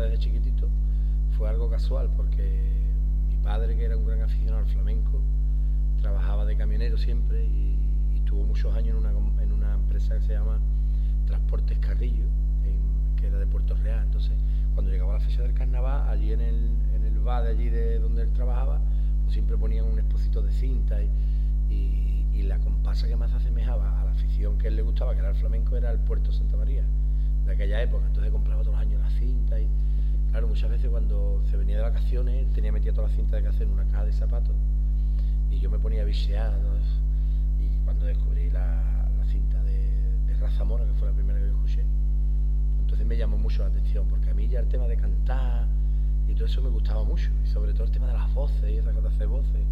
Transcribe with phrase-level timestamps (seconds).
[0.00, 0.68] desde chiquitito,
[1.36, 2.42] fue algo casual, porque
[3.28, 5.20] mi padre, que era un gran aficionado al flamenco,
[6.00, 7.78] trabajaba de camionero siempre y,
[8.12, 10.60] y estuvo muchos años en una, en una empresa que se llama
[11.26, 12.26] Transportes Carrillo,
[13.16, 14.04] que era de Puerto Real.
[14.04, 14.32] Entonces,
[14.74, 17.98] cuando llegaba la fecha del carnaval, allí en el, en el bar de allí de
[17.98, 18.80] donde él trabajaba,
[19.22, 21.10] pues siempre ponían un exposito de cinta y,
[21.70, 25.30] y- la comparsa que más asemejaba a la afición que él le gustaba, que era
[25.30, 26.84] el flamenco, era el Puerto Santa María,
[27.46, 28.06] de aquella época.
[28.06, 29.66] Entonces compraba todos los años la cinta y,
[30.34, 33.68] claro, muchas veces cuando se venía de vacaciones, tenía metida toda la cinta de hacer
[33.68, 34.56] en una caja de zapatos
[35.48, 36.58] y yo me ponía a bichear
[37.60, 41.46] y cuando descubrí la, la cinta de, de Raza Mora, que fue la primera que
[41.46, 41.84] yo escuché,
[42.80, 45.68] entonces me llamó mucho la atención, porque a mí ya el tema de cantar
[46.26, 48.78] y todo eso me gustaba mucho, y sobre todo el tema de las voces y
[48.78, 49.64] esas cosas de voces.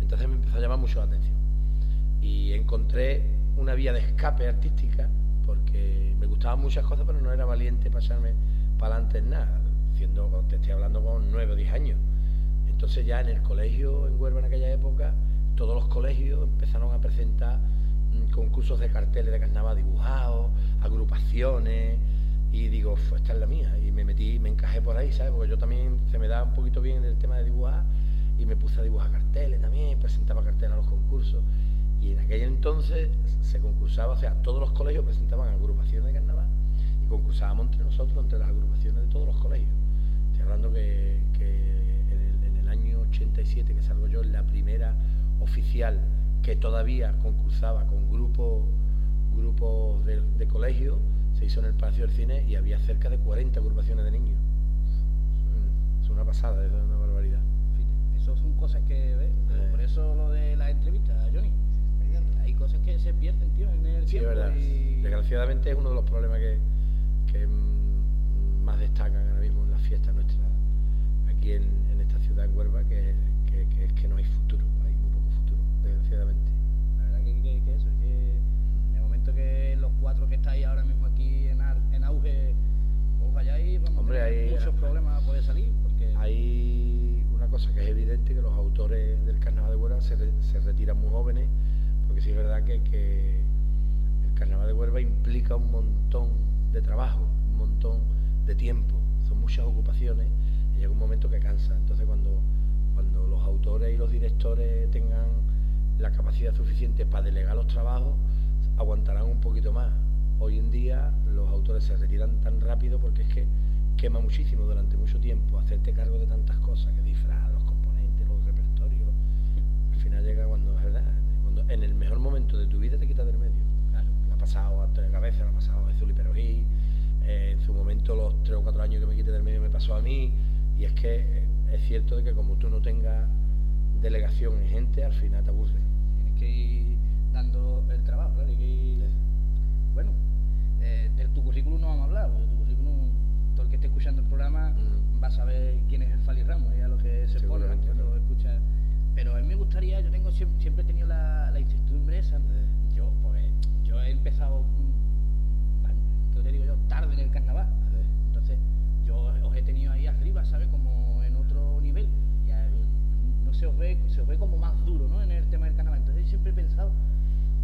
[0.00, 1.36] Entonces me empezó a llamar mucho la atención.
[2.22, 3.22] Y encontré
[3.58, 5.10] una vía de escape artística,
[5.44, 8.32] porque me gustaban muchas cosas, pero no era valiente para echarme
[8.78, 9.60] para adelante en nada,
[9.94, 11.98] siendo, te estoy hablando con nueve o diez años.
[12.68, 15.12] Entonces ya en el colegio, en Huelva en aquella época,
[15.56, 21.98] todos los colegios empezaron a presentar mm, concursos de carteles de carnaval dibujados, agrupaciones,
[22.52, 23.76] y digo, "Fue, esta es la mía.
[23.78, 25.32] Y me metí, me encajé por ahí, ¿sabes?
[25.32, 27.84] Porque yo también se me da un poquito bien el tema de dibujar,
[28.38, 31.42] y me puse a dibujar carteles también, presentaba carteles a los concursos.
[32.00, 33.10] Y en aquel entonces
[33.42, 36.47] se concursaba, o sea, todos los colegios presentaban agrupaciones de carnaval
[37.08, 39.70] concursábamos entre nosotros, entre las agrupaciones de todos los colegios.
[40.32, 44.94] Estoy hablando que, que en, el, en el año 87 que salgo yo, la primera
[45.40, 46.00] oficial
[46.42, 48.64] que todavía concursaba con grupos
[49.34, 50.98] grupos de, de colegio,
[51.34, 54.38] se hizo en el Palacio del Cine y había cerca de 40 agrupaciones de niños.
[56.02, 57.40] Es- una pasada, es una barbaridad.
[58.16, 59.30] Eso son cosas que, ¿ves?
[59.50, 59.68] Eh.
[59.70, 61.52] Por eso lo de la entrevista, Johnny.
[62.42, 64.28] Hay cosas que se pierden, tío, en el Sí, es tiempo.
[64.30, 64.56] verdad.
[64.56, 66.58] y- Desgraciadamente es uno de los problemas que,
[67.32, 70.14] que, más destacan ahora mismo en las fiestas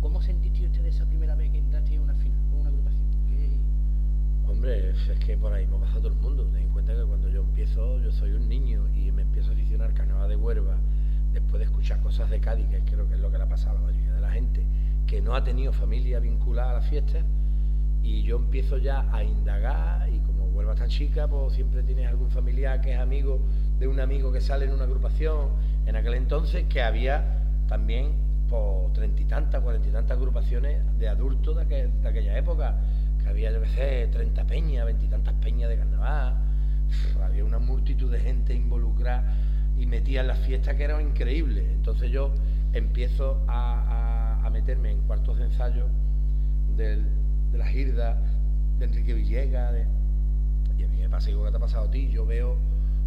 [0.04, 3.06] ¿cómo sentiste usted esa primera vez que entraste en una final, con una agrupación?
[3.26, 6.44] ¿Qué- Hombre, es que por ahí me pasa todo el mundo.
[6.52, 9.54] Ten en cuenta que cuando yo empiezo, yo soy un niño y me empiezo a
[9.54, 10.76] aficionar al carnaval de Huelva,
[11.32, 13.78] después de escuchar cosas de Cádiz, que creo que es lo que le ha pasado
[13.78, 14.66] a la mayoría de la gente,
[15.06, 17.24] que no ha tenido familia vinculada a la fiesta,
[18.02, 22.06] y yo empiezo ya a indagar, y como Huelva es tan chica, pues siempre tienes
[22.08, 23.40] algún familiar que es amigo
[23.78, 25.48] de un amigo que sale en una agrupación,
[25.86, 31.08] en aquel entonces que había también por treinta y tantas, cuarenta y tantas agrupaciones de
[31.08, 32.76] adultos de, aquel- de aquella época,
[33.22, 36.34] que había, yo sé, 30 peñas, veintitantas peñas de carnaval,
[37.22, 39.34] había una multitud de gente involucrada
[39.76, 41.64] y metida en las fiestas que era increíble.
[41.72, 42.32] Entonces yo
[42.72, 45.86] empiezo a, meterme en cuartos de ensayo
[46.76, 47.02] de
[47.52, 48.16] la Girda,
[48.78, 49.74] de Enrique Villegas,
[50.78, 52.56] y a mí me pasa igual que te ha pasado a ti, yo veo,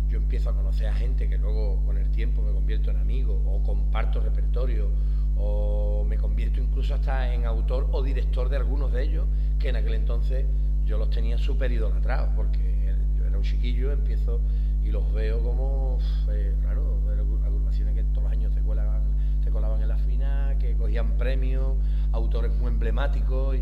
[0.09, 3.41] yo empiezo a conocer a gente que luego con el tiempo me convierto en amigo,
[3.47, 4.89] o comparto repertorio,
[5.37, 9.25] o me convierto incluso hasta en autor o director de algunos de ellos,
[9.59, 10.45] que en aquel entonces
[10.85, 14.39] yo los tenía súper idolatrados, porque yo era un chiquillo, empiezo
[14.83, 15.99] y los veo como,
[16.31, 17.01] eh, claro,
[17.45, 19.01] agrupaciones que todos los años te colaban,
[19.43, 21.75] te colaban en la final, que cogían premios,
[22.13, 23.57] autores muy emblemáticos,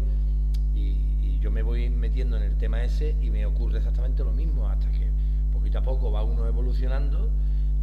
[0.75, 1.01] y,
[1.39, 4.89] yo me voy metiendo en el tema ese y me ocurre exactamente lo mismo, hasta
[4.89, 5.11] que
[5.53, 7.29] poquito a poco va uno evolucionando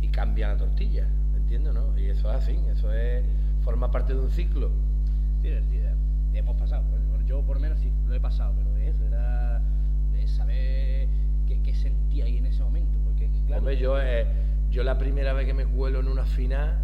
[0.00, 1.72] y cambia la tortilla, ¿me entiendes?
[1.72, 1.96] No?
[1.96, 3.24] Y eso es así, eso es
[3.62, 4.70] forma parte de un ciclo.
[5.42, 5.50] Sí,
[6.34, 6.84] hemos pasado,
[7.26, 9.60] yo por menos sí, lo he pasado, pero eso, era
[10.12, 11.08] de saber
[11.46, 12.98] qué, sentía ahí en ese momento.
[13.04, 14.26] Porque, claro, yo, eh,
[14.70, 16.78] yo la primera vez que me cuelo en una final,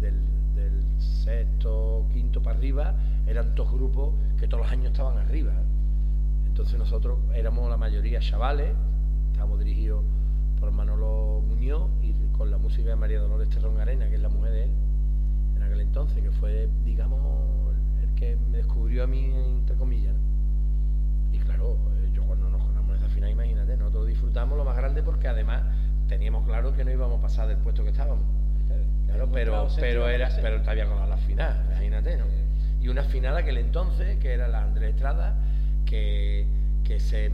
[0.00, 2.96] del, del sexto, quinto para arriba,
[3.26, 5.52] eran dos grupos que todos los años estaban arriba.
[6.46, 8.74] Entonces nosotros éramos la mayoría chavales,
[9.32, 10.04] estábamos dirigidos
[10.60, 14.28] por Manolo Muñoz y con la música de María Dolores Terrón Arena, que es la
[14.28, 14.70] mujer de él,
[15.56, 20.14] en aquel entonces, que fue, digamos, el que me descubrió a mí, entre comillas.
[21.32, 24.76] Y claro, eh, yo cuando nos conocemos en esa final, imagínate, nosotros disfrutamos lo más
[24.76, 25.62] grande porque además
[26.08, 28.24] teníamos claro que no íbamos a pasar del puesto que estábamos.
[29.06, 32.43] Claro, pero, pero era, pero todavía con la final, imagínate, ¿no?
[32.84, 35.38] Y una final aquel entonces, que era la Andrés Estrada,
[35.86, 36.46] que,
[36.98, 37.32] se,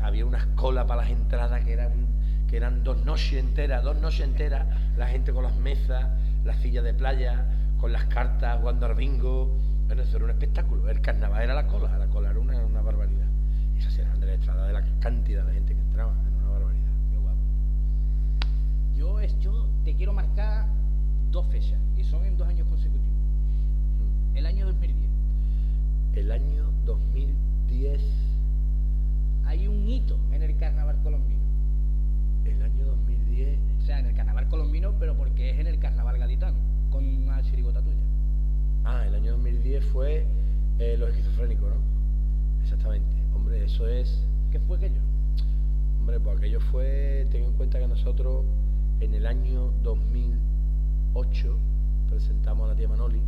[0.00, 2.06] había unas colas para las entradas que eran,
[2.48, 4.66] que eran dos noches enteras, dos noches enteras,
[4.96, 6.06] la gente con las mesas,
[6.44, 7.44] las sillas de playa,
[7.78, 9.54] con las cartas, jugando al bingo.
[9.86, 10.88] Bueno, eso era un espectáculo.
[10.88, 13.28] El carnaval era la cola, la cola era una, barbaridad.
[13.74, 16.92] Y esa era Andrés Estrada de la cantidad de gente que entraba, era una barbaridad.
[17.10, 17.42] Qué guapo.
[18.94, 20.64] Yo, yo te quiero marcar
[21.30, 22.99] dos fechas, y son en dos años consecutivos.
[24.40, 25.10] El año 2010.
[26.14, 28.00] El año 2010
[29.44, 31.42] hay un hito en el carnaval colombino.
[32.46, 33.58] El año 2010.
[33.82, 36.56] O sea, en el carnaval colombino, pero porque es en el carnaval gaditano,
[36.88, 38.00] con una chirigota tuya.
[38.84, 40.24] Ah, el año 2010 fue
[40.78, 42.62] eh, los esquizofrénicos, ¿no?
[42.62, 43.14] Exactamente.
[43.34, 44.24] Hombre, eso es.
[44.50, 45.02] ¿Qué fue aquello?
[45.98, 47.28] Hombre, pues aquello fue.
[47.30, 48.46] Ten en cuenta que nosotros
[49.00, 51.58] en el año 2008
[52.08, 53.20] presentamos a la tía Manoli.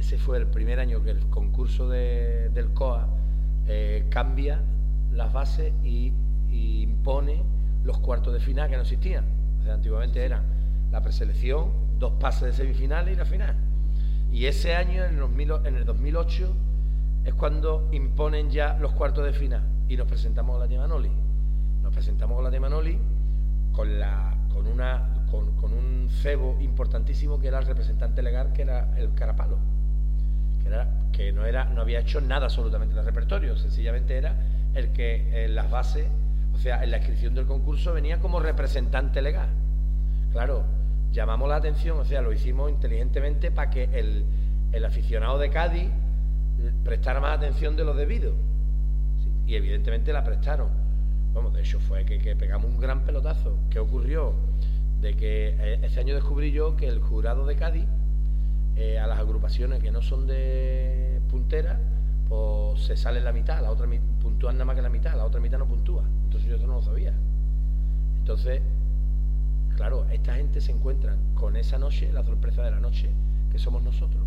[0.00, 3.06] Ese fue el primer año que el concurso del COA
[3.66, 4.62] eh, cambia
[5.12, 6.14] las bases y,
[6.50, 7.42] impone
[7.84, 9.26] los cuartos de final que no existían.
[9.60, 10.42] O sea, antiguamente eran
[10.90, 13.54] la preselección, dos pases de semifinales y la final.
[14.32, 16.56] Y ese año, en el, en el 2008,
[17.26, 21.10] es cuando imponen ya los cuartos de final y nos presentamos con la tía Manoli.
[21.82, 22.98] Nos presentamos con la tía Manoli
[23.72, 28.62] con, la, con, una, con, con un cebo importantísimo que era el representante legal, que
[28.62, 29.58] era el Carapalo
[31.12, 34.34] que, no, era, no había hecho nada absolutamente en el repertorio, sencillamente era
[34.74, 36.06] el que en las bases,
[36.54, 39.48] o sea, en la inscripción del concurso venía como representante legal.
[40.32, 40.64] Claro,
[41.12, 45.90] llamamos la atención, o sea, lo hicimos inteligentemente para que el, aficionado de Cádiz
[46.84, 48.34] prestara más atención de lo debido.
[49.46, 50.68] y evidentemente la prestaron.
[51.32, 53.56] Vamos, de hecho fue que, que, pegamos un gran pelotazo.
[53.70, 54.34] ¿Qué ocurrió?
[55.00, 57.86] De que eh, ese año descubrí yo que el jurado de Cádiz
[58.76, 61.80] eh, a las agrupaciones que no son de puntera,
[62.28, 63.86] pues se sale la mitad, la otra
[64.20, 66.04] puntúan nada más que la mitad, la otra mitad no puntúa.
[66.24, 67.12] Entonces yo eso no lo sabía.
[68.18, 68.62] Entonces,
[69.76, 73.10] claro, esta gente se encuentra con esa noche, la sorpresa de la noche,
[73.50, 74.22] que somos nosotros.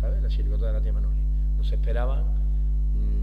[0.00, 0.22] ¿Sabes?
[0.22, 1.20] La chirigota de la tía Manoli.
[1.56, 2.24] No se esperaba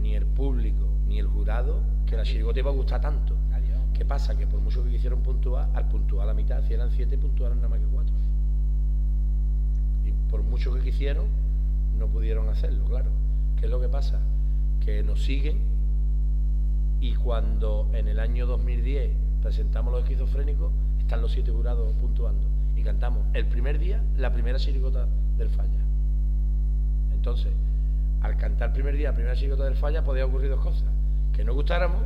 [0.01, 3.35] ni el público ni el jurado que la chirigota iba a gustar tanto.
[3.95, 4.37] ¿Qué pasa?
[4.37, 7.69] Que por mucho que quisieron puntuar, al puntuar la mitad, si eran siete, puntuaron nada
[7.69, 8.04] más que cuatro
[10.35, 11.27] por mucho que quisieron,
[11.97, 13.09] no pudieron hacerlo, claro.
[13.57, 14.19] ¿Qué es lo que pasa?
[14.81, 15.61] Que nos siguen
[16.99, 19.11] y cuando en el año 2010
[19.41, 24.59] presentamos los esquizofrénicos, están los siete jurados puntuando y cantamos el primer día la primera
[24.59, 25.79] chirigota del falla.
[27.13, 27.53] Entonces,
[28.21, 30.89] al cantar el primer día, la primera chicota del falla, podía ocurrir dos cosas.
[31.31, 32.01] Que no gustáramos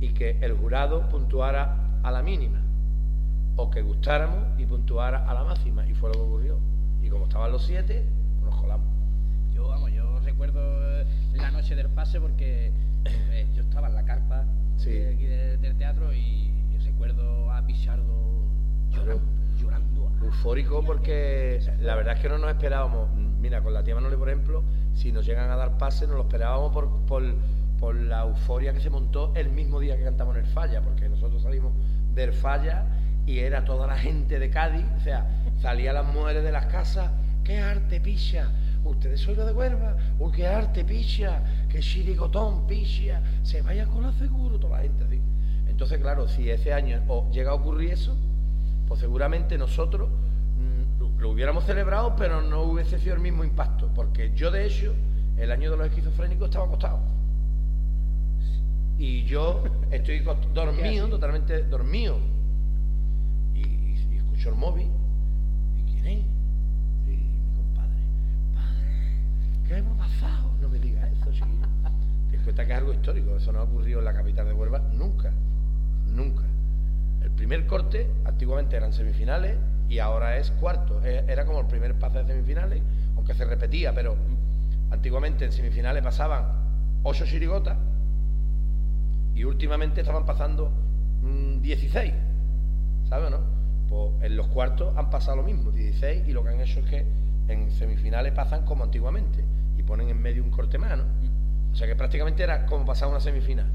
[0.00, 2.60] y que el jurado puntuara a la mínima.
[3.54, 5.86] O que gustáramos y puntuara a la máxima.
[5.86, 6.71] Y fue lo que ocurrió.
[7.02, 8.04] Y como estaban los siete,
[8.42, 8.86] nos colamos.
[9.52, 10.60] Yo, vamos, yo recuerdo
[11.00, 12.72] eh, la noche del pase porque
[13.04, 14.44] eh, yo estaba en la carpa
[14.84, 16.50] de aquí del teatro y,
[16.84, 18.44] recuerdo a Pichardo
[18.90, 19.22] llorando.
[19.56, 23.08] llorando Eufórico porque la verdad es que no nos esperábamos.
[23.14, 26.22] Mira, con la tía Manole, por ejemplo, si nos llegan a dar pase, nos lo
[26.22, 30.46] esperábamos por, por, la euforia que se montó el mismo día que cantamos en el
[30.46, 31.72] Falla, porque nosotros salimos
[32.14, 32.84] del Falla
[33.26, 35.26] y era toda la gente de Cádiz, o sea,
[35.62, 37.10] salían las mujeres de las casas,
[37.44, 38.50] ¡qué arte picha!
[38.84, 44.12] Ustedes son de Huelva, uy, qué arte picha, qué chirigotón picha, se vaya con la
[44.12, 45.20] seguro, toda la gente así.
[45.68, 48.16] Entonces, claro, si ese año llega a ocurrir eso,
[48.88, 50.08] pues seguramente nosotros
[51.18, 54.92] lo hubiéramos celebrado, pero no hubiese sido el mismo impacto, porque yo de hecho,
[55.36, 56.98] el año de los esquizofrénicos estaba acostado.
[58.98, 60.18] Y yo estoy
[60.54, 62.18] dormido, totalmente dormido.
[63.54, 64.90] Y, escucho el móvil.
[66.02, 66.24] ¿Y quién es?
[67.06, 68.02] Y mi compadre.
[68.54, 70.52] Padre, ¿qué hemos pasado?
[70.60, 71.66] No me digas eso, chiquillo.
[72.30, 73.36] Te cuenta que es algo histórico.
[73.36, 75.32] Eso no ha ocurrido en la capital de Huelva nunca.
[76.06, 76.44] Nunca.
[77.22, 79.56] El primer corte, antiguamente eran semifinales,
[79.88, 81.04] y ahora es cuarto.
[81.04, 82.82] E, era como el primer pase de semifinales,
[83.16, 84.16] aunque se repetía, pero
[84.90, 86.44] antiguamente en semifinales pasaban
[87.02, 87.76] ocho chirigotas
[89.34, 90.72] y últimamente estaban pasando
[91.60, 93.51] 16, mm, ¿sabes no?
[93.92, 96.86] Pues en los cuartos han pasado lo mismo, 16, y lo que han hecho es
[96.86, 97.06] que
[97.46, 99.44] en semifinales pasan como antiguamente
[99.76, 101.04] y ponen en medio un corte más, ¿no?
[101.70, 103.70] O sea que prácticamente era como pasar una semifinal.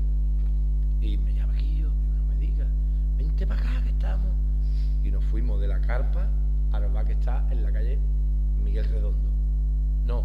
[1.01, 2.67] Y me llama aquí, yo, no me digas,
[3.15, 4.31] vente para acá que estamos
[5.03, 6.27] y nos fuimos de la carpa
[6.71, 7.99] al bar que está en la calle
[8.63, 9.29] Miguel Redondo.
[10.03, 10.23] No,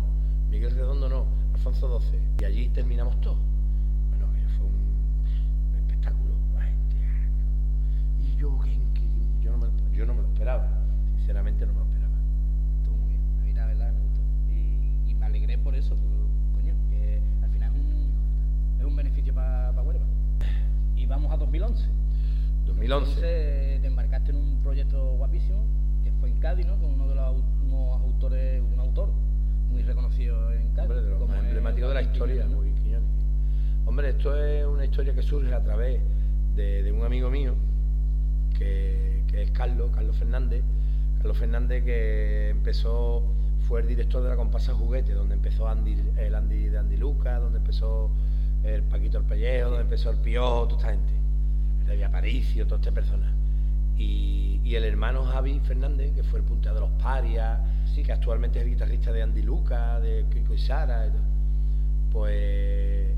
[0.49, 2.19] Miguel Redondo no, Alfonso XII.
[2.41, 3.37] Y allí terminamos todo.
[4.09, 6.33] Bueno, fue un, espectáculo.
[8.23, 8.92] Y yo, me,
[10.03, 10.69] yo no me lo esperaba.
[11.19, 12.15] Sinceramente no me lo esperaba.
[12.79, 13.23] Estuvo muy bien.
[13.39, 14.21] A mí la verdad me gustó.
[14.51, 15.97] Y, me alegré por eso,
[16.53, 20.05] coño, que al final es un, es un beneficio para Huelva.
[20.97, 21.89] Y vamos a 2011.
[22.67, 23.11] 2011.
[23.11, 25.65] Entonces te embarcaste en un proyecto guapísimo,
[26.03, 26.79] que fue en Cádiz, ¿no?
[26.81, 27.25] Con uno de los
[28.03, 29.13] autores, un autor
[29.71, 30.91] muy reconocido en Cádiz.
[30.91, 32.73] Hombre, de los más emblemáticos de la historia, muy
[33.85, 36.01] Hombre, esto es una historia que surge a través
[36.55, 37.55] de, un amigo mío,
[38.57, 40.63] que, es Carlos, Carlos Fernández.
[41.19, 43.23] Carlos Fernández que empezó,
[43.69, 47.41] fue el director de la comparsa Juguete, donde empezó Andy, el Andy de Andy Lucas,
[47.41, 48.11] donde empezó
[48.65, 51.23] el Paquito el Pellejo, donde empezó el Piojo, toda esta gente
[51.87, 53.33] de Aparicio, todas estas personas.
[53.97, 57.61] Y, el hermano Javi Fernández, que fue el punteado de los Parias,
[57.95, 58.03] sí.
[58.03, 61.13] que actualmente es el guitarrista de Andy Luca, de Kiko y Sara,
[62.11, 63.09] pues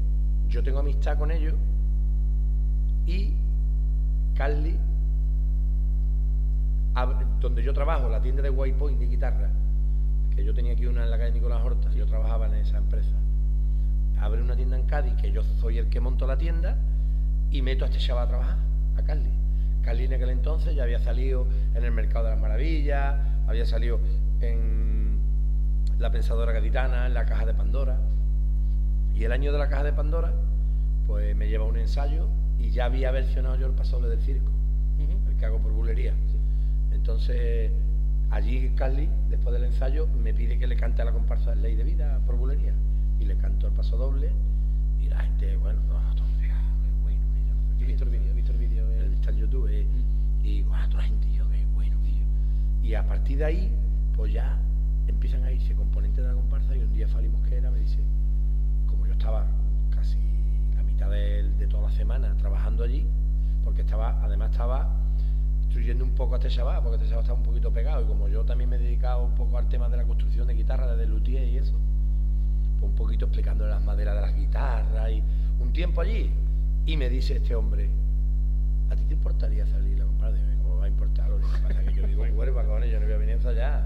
[0.49, 1.55] yo tengo amistad con ellos
[3.07, 3.35] y
[4.35, 4.77] Carly,
[7.41, 9.51] donde yo trabajo, la tienda de White de guitarra,
[10.35, 13.17] que yo tenía aquí una en la calle Nicolás Horta, yo trabajaba en esa empresa,
[14.21, 16.77] abre una tienda en Cádiz, que yo soy el que monto la tienda,
[17.51, 18.59] y meto a este chaval a trabajar,
[18.97, 19.31] a Carly.
[19.83, 24.01] Carly en aquel entonces ya había salido en el Mercado de las Maravillas, había salido
[24.41, 25.21] en
[25.99, 27.99] La Pensadora Gaditana, en la Caja de Pandora.
[29.15, 30.33] Y el año de la Caja de Pandora,
[31.07, 34.51] pues me lleva un ensayo y ya había versionado yo el pasoble del circo,
[35.29, 36.15] el que hago por bulería.
[37.05, 37.71] Entonces,
[38.31, 41.77] allí Carly, después del ensayo, me pide que le cante a la comparsa de Ley
[41.77, 42.73] de Vida por bulería.
[43.21, 44.31] Y le canto el paso doble
[44.99, 45.81] y la gente, bueno,
[47.79, 48.89] he visto el vídeo, he visto el vídeo.
[49.13, 49.69] Está en YouTube.
[49.71, 49.87] Eh,
[50.43, 52.25] y guau, toda la gente, yo, qué bueno, tío.
[52.83, 53.71] Y a partir de ahí,
[54.17, 54.59] pues ya
[55.07, 57.99] empiezan a irse componentes de la comparsa y un día Fali Mosquera me dice,
[58.87, 59.47] como yo estaba
[59.91, 60.17] casi
[60.75, 63.07] la mitad de, de toda la semana trabajando allí,
[63.63, 65.04] porque estaba, además estaba
[65.75, 68.29] instruyendo un poco a este chaval, porque este chaval estaba un poquito pegado, y como
[68.29, 71.05] yo también me he dedicado un poco al tema de la construcción de guitarras, de
[71.05, 71.75] luthier y eso,
[72.79, 75.21] pues un poquito explicándole las maderas de las guitarras y
[75.59, 76.31] un tiempo allí,
[76.87, 77.91] y me dice este hombre,
[78.89, 80.33] ¿a ti te importaría salir a comprar?
[80.63, 81.29] ¿cómo va a importar?
[81.29, 83.85] Lo que que yo vivo en con yo no voy a venir a ensayar.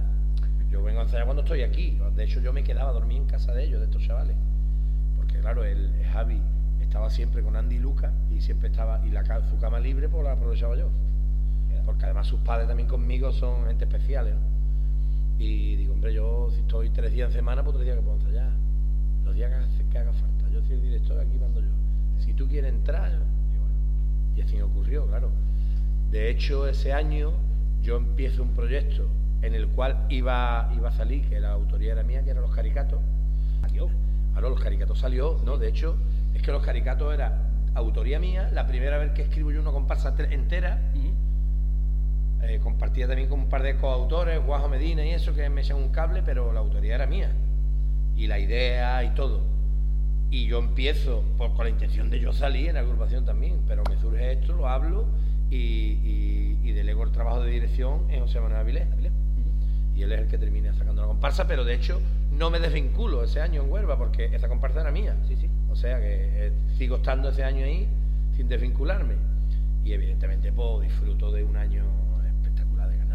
[0.68, 1.98] Yo vengo a ensayar cuando estoy aquí.
[2.14, 4.36] De hecho, yo me quedaba a dormir en casa de ellos, de estos chavales.
[5.16, 6.42] Porque claro, el, Javi
[6.82, 9.12] estaba siempre con Andy y Luca y siempre estaba, y
[9.48, 10.90] su cama libre pues la aprovechaba yo.
[11.88, 14.40] Porque además sus padres también conmigo son gente especiales, ¿no?
[15.38, 18.18] Y digo, hombre, yo si estoy tres días en semana, pues tres días que puedo
[18.18, 18.50] ensayar.
[19.24, 19.50] Los días
[19.90, 20.50] que, haga falta.
[20.52, 21.68] Yo soy el director, aquí mando yo
[22.18, 23.10] si tú quieres entrar,
[24.36, 25.30] y, así ocurrió, claro.
[26.10, 27.32] De hecho, ese año
[27.80, 29.08] yo empiezo un proyecto
[29.40, 32.54] en el cual iba, iba a salir, que la autoría era mía, que eran los
[32.54, 33.00] caricatos.
[33.62, 33.90] Adiós.
[34.38, 35.56] los caricatos salió, ¿no?
[35.56, 35.96] De hecho,
[36.34, 40.14] es que los caricatos era autoría mía, la primera vez que escribo yo una comparsa
[40.28, 40.82] entera.
[42.42, 45.76] Eh, compartía también con un par de coautores, Guajo Medina y eso, que me echan
[45.76, 47.32] un cable, pero la autoría era mía.
[48.16, 49.42] Y la idea y todo.
[50.30, 53.82] Y yo empiezo por, con la intención de yo salir en la agrupación también, pero
[53.88, 55.06] me surge esto, lo hablo
[55.50, 58.86] y, y, delego el trabajo de dirección en José Manuel Avilés.
[59.96, 63.24] Y él es el que termina sacando la comparsa, pero de hecho no me desvinculo
[63.24, 65.16] ese año en Huelva porque esa comparsa era mía.
[65.26, 65.50] Sí, sí.
[65.70, 67.88] O sea que eh, sigo estando ese año ahí
[68.36, 69.14] sin desvincularme.
[69.84, 71.84] Y evidentemente pues disfruto de un año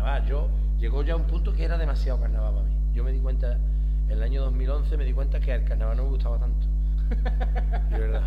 [0.03, 0.25] carnaval.
[0.25, 2.75] Yo llegó ya a un punto que era demasiado carnaval para mí.
[2.93, 6.03] Yo me di cuenta, en el año 2011 me di cuenta que el carnaval no
[6.03, 6.67] me gustaba tanto.
[7.89, 8.23] De verdad.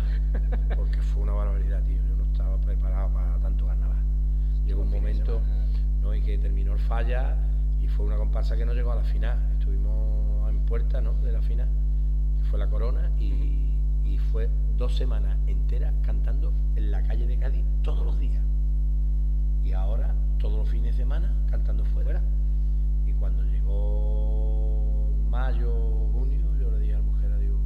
[0.75, 1.97] Porque fue una barbaridad, tío.
[2.09, 3.97] Yo no estaba preparado para tanto carnaval.
[4.65, 5.41] Llegó un momento
[6.01, 6.13] ¿no?
[6.13, 7.35] y que terminó el falla
[7.79, 9.37] y fue una comparsa que no llegó a la final.
[9.57, 11.13] Estuvimos en puerta ¿no?
[11.13, 11.69] de la final,
[12.39, 17.37] que fue la corona, y, y fue dos semanas enteras cantando en la calle de
[17.37, 18.43] Cádiz todos los días.
[19.63, 22.21] Y ahora, todos los fines de semana, cantando fuera.
[23.05, 25.71] Y cuando llegó mayo,
[26.13, 27.57] junio, yo le dije a la mujer, digo,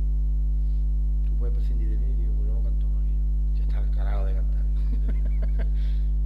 [1.25, 3.13] tú puedes prescindir de mí, digo, pues yo no canto más aquí.
[3.55, 4.65] Ya está cargado de cantar.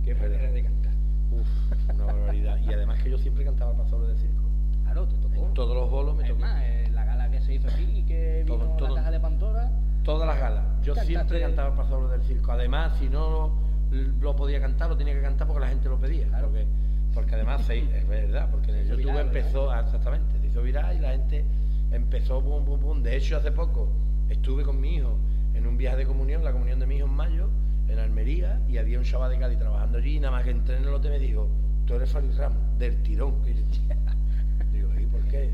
[0.03, 0.93] Qué manera de cantar.
[1.31, 1.47] Uf,
[1.93, 2.57] una barbaridad.
[2.59, 4.43] Y además que yo siempre cantaba el pasador del circo.
[4.83, 5.35] Claro, te tocó.
[5.35, 6.41] En todos los bolos me tocó.
[6.41, 8.89] Más, la gala que se hizo aquí, que vino Todo, todo.
[8.89, 9.71] la caja de Pandora.
[10.03, 10.63] Todas las galas.
[10.83, 12.51] Yo siempre cantaba el pasador del circo.
[12.51, 13.64] Además, si no
[13.95, 16.27] lo, podía cantar, lo tenía que cantar porque la gente lo pedía.
[16.27, 16.47] Claro.
[16.47, 16.65] Porque,
[17.13, 20.97] porque además, es verdad, porque en el YouTube viral, empezó, ah, exactamente, se hizo viral
[20.97, 21.45] y la gente
[21.91, 23.01] empezó, pum.
[23.01, 23.89] De hecho, hace poco
[24.29, 25.17] estuve con mi hijo
[25.53, 27.49] en un viaje de comunión, la comunión de mi hijo en mayo,
[27.87, 30.77] en Almería, y había un chaval de Cádiz trabajando allí, y nada más que entré
[30.77, 31.47] en el hotel me dijo,
[31.85, 33.35] tú eres Félix Ramos, del tirón.
[33.45, 33.53] Y
[34.75, 35.49] digo, ¿y por qué?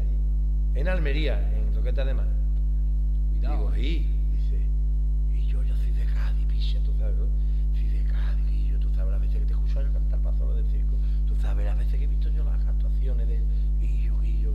[0.73, 2.27] En Almería, en Roqueta de Mar.
[3.29, 3.71] Cuidado.
[3.71, 4.10] Digo, y
[11.55, 13.41] las veces que he visto yo las actuaciones de
[13.79, 14.53] Guillo, Guillo.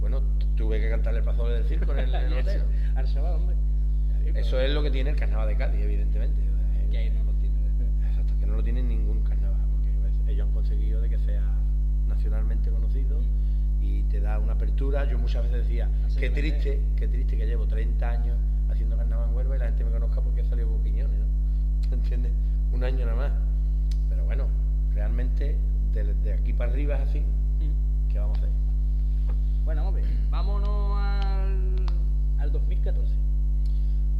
[0.00, 0.22] Bueno,
[0.54, 2.62] tuve que cantarle el pasolos del circo en el, en el hotel.
[3.18, 3.56] hombre.
[4.34, 6.40] Eso es lo que tiene el carnaval de Cádiz, evidentemente.
[6.90, 7.56] Que ahí no lo tiene.
[8.08, 11.42] Exacto, que no lo tiene ningún carnaval, porque ellos han conseguido de que sea
[12.06, 13.20] nacionalmente conocido
[13.80, 15.04] y te da una apertura.
[15.10, 18.36] Yo muchas veces decía, qué que triste, qué triste que llevo 30 años
[18.70, 21.26] haciendo carnaval en Huelva y la gente me conozca porque salido con Quiñones, ¿no?
[21.94, 22.32] ¿Entiendes?
[22.72, 23.32] Un año nada más.
[24.08, 24.48] Pero bueno,
[24.94, 25.56] realmente
[26.04, 27.22] de, de aquí para arriba es así.
[28.10, 28.50] ¿Qué vamos a hacer?
[29.64, 30.10] Bueno, vamos a ver.
[30.30, 31.86] Vámonos al,
[32.38, 33.12] al 2014.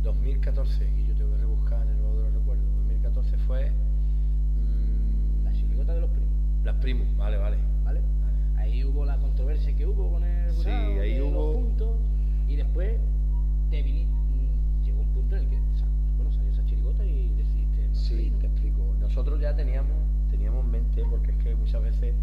[0.03, 2.65] 2014, y yo tengo que rebuscar en el baúl de los recuerdos.
[2.77, 3.71] 2014 fue...
[3.71, 6.29] mm, La chirigota de los primos,
[6.65, 7.57] Las primos, vale, vale.
[7.85, 8.01] ¿vale?
[8.57, 11.97] Ahí hubo la controversia que hubo con el Sí, jurado ahí de los hubo- puntos
[12.49, 12.97] y después
[13.71, 15.59] te vini- mm, llegó un punto en el que
[16.17, 18.95] bueno, salió esa chirigota y decidiste no Sí, te explico.
[19.01, 19.93] Nosotros ya teníamos,
[21.11, 22.15] porque es que muchas veces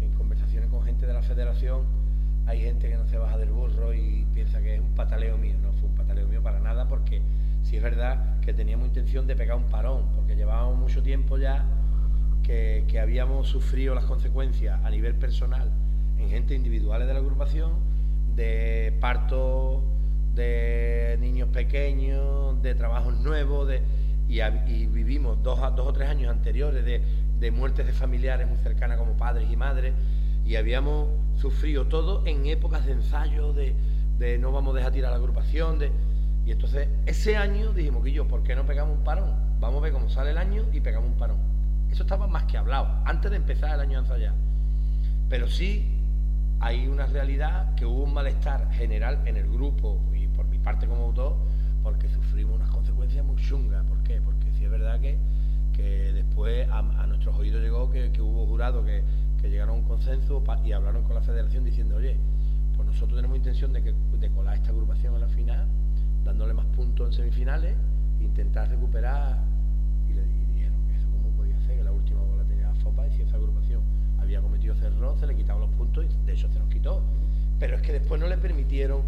[0.00, 1.82] en conversaciones con gente de la federación
[2.46, 5.56] hay gente que no se baja del burro y piensa que es un pataleo mío.
[5.62, 7.20] No fue un pataleo mío para nada, porque
[7.62, 11.64] sí es verdad que teníamos intención de pegar un parón, porque llevábamos mucho tiempo ya
[12.42, 15.70] que, habíamos sufrido las consecuencias a nivel personal
[16.18, 17.72] en gente individuales de la agrupación,
[18.34, 19.82] de partos
[20.34, 23.82] de niños pequeños, de trabajos nuevos, de,
[24.28, 27.02] y, y vivimos dos, dos o tres años anteriores de,
[27.38, 29.94] de muertes de familiares muy cercanas como padres y madres,
[30.44, 33.74] y habíamos sufrido todo en épocas de ensayo, de,
[34.18, 35.92] de no vamos a dejar tirar la agrupación, de,
[36.44, 39.34] y entonces ese año dijimos que yo, ¿por qué no pegamos un parón?
[39.60, 41.38] Vamos a ver cómo sale el año y pegamos un parón.
[41.90, 44.34] Eso estaba más que hablado, antes de empezar el año a ensayar.
[45.28, 45.94] Pero sí
[46.60, 50.86] hay una realidad que hubo un malestar general en el grupo y por mi parte
[50.86, 51.36] como autor,
[51.82, 53.84] porque sufrimos unas consecuencias muy chungas.
[53.84, 54.20] ¿Por qué?
[54.20, 55.18] Porque sí es verdad que,
[55.78, 59.04] que después a, a nuestros oídos llegó que, hubo jurados que,
[59.48, 62.16] llegaron a un consenso y hablaron con la federación diciendo, oye,
[62.74, 65.68] pues nosotros tenemos intención de, que, de colar esta agrupación en la final,
[66.24, 67.76] dándole más puntos en semifinales,
[68.18, 69.38] e intentar recuperar.
[70.08, 70.14] Y
[70.52, 73.36] dijeron que eso cómo podía ser, que la última bola tenía FOPA y si esa
[73.36, 73.80] agrupación
[74.18, 77.04] había cometido ese error, se le quitaban los puntos y de hecho se los quitó.
[77.60, 79.02] Pero es que después no le permitieron,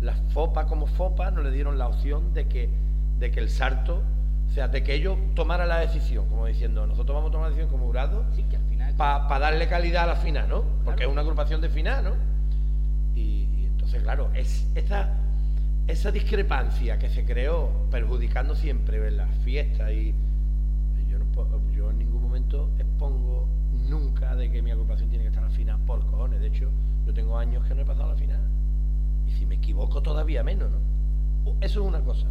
[0.00, 2.70] la FOPA como FOPA, no le dieron la opción de que,
[3.18, 4.04] de que el Sarto,
[4.48, 7.56] o sea, de que ellos tomaran la decisión, como diciendo, nosotros vamos a tomar la
[7.56, 8.44] decisión como jurado Sí,
[8.96, 10.62] para darle calidad a la final, ¿no?
[10.84, 11.02] Porque Claro.
[11.02, 12.10] es una agrupación de final, ¿no?
[13.16, 15.10] Y, y entonces, claro, es esa,
[15.88, 20.14] esa discrepancia que se creó perjudicando siempre las fiestas y,
[21.08, 23.48] yo, no, po- yo en ningún momento expongo
[23.88, 26.40] nunca de que mi agrupación tiene que estar a la final por cojones.
[26.40, 26.70] De hecho,
[27.06, 28.40] yo tengo años que no he pasado a la final.
[29.26, 30.78] Y si me equivoco todavía menos, ¿no?
[31.60, 32.26] Eso es una cosa.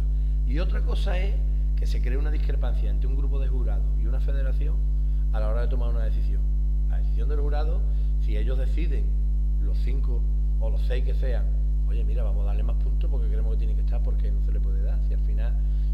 [0.46, 1.34] Y otra cosa es
[1.76, 4.76] que se cree una discrepancia entre un grupo de jurados y una federación
[5.32, 6.42] a la hora de tomar una decisión.
[6.88, 7.80] La decisión del jurado,
[8.20, 9.04] si ellos deciden,
[9.62, 10.22] los cinco
[10.60, 11.44] o los seis que sean,
[11.88, 14.40] oye, mira, vamos a darle más puntos porque creemos que tiene que estar porque no
[14.44, 14.98] se le puede dar.
[15.06, 15.52] Si al final,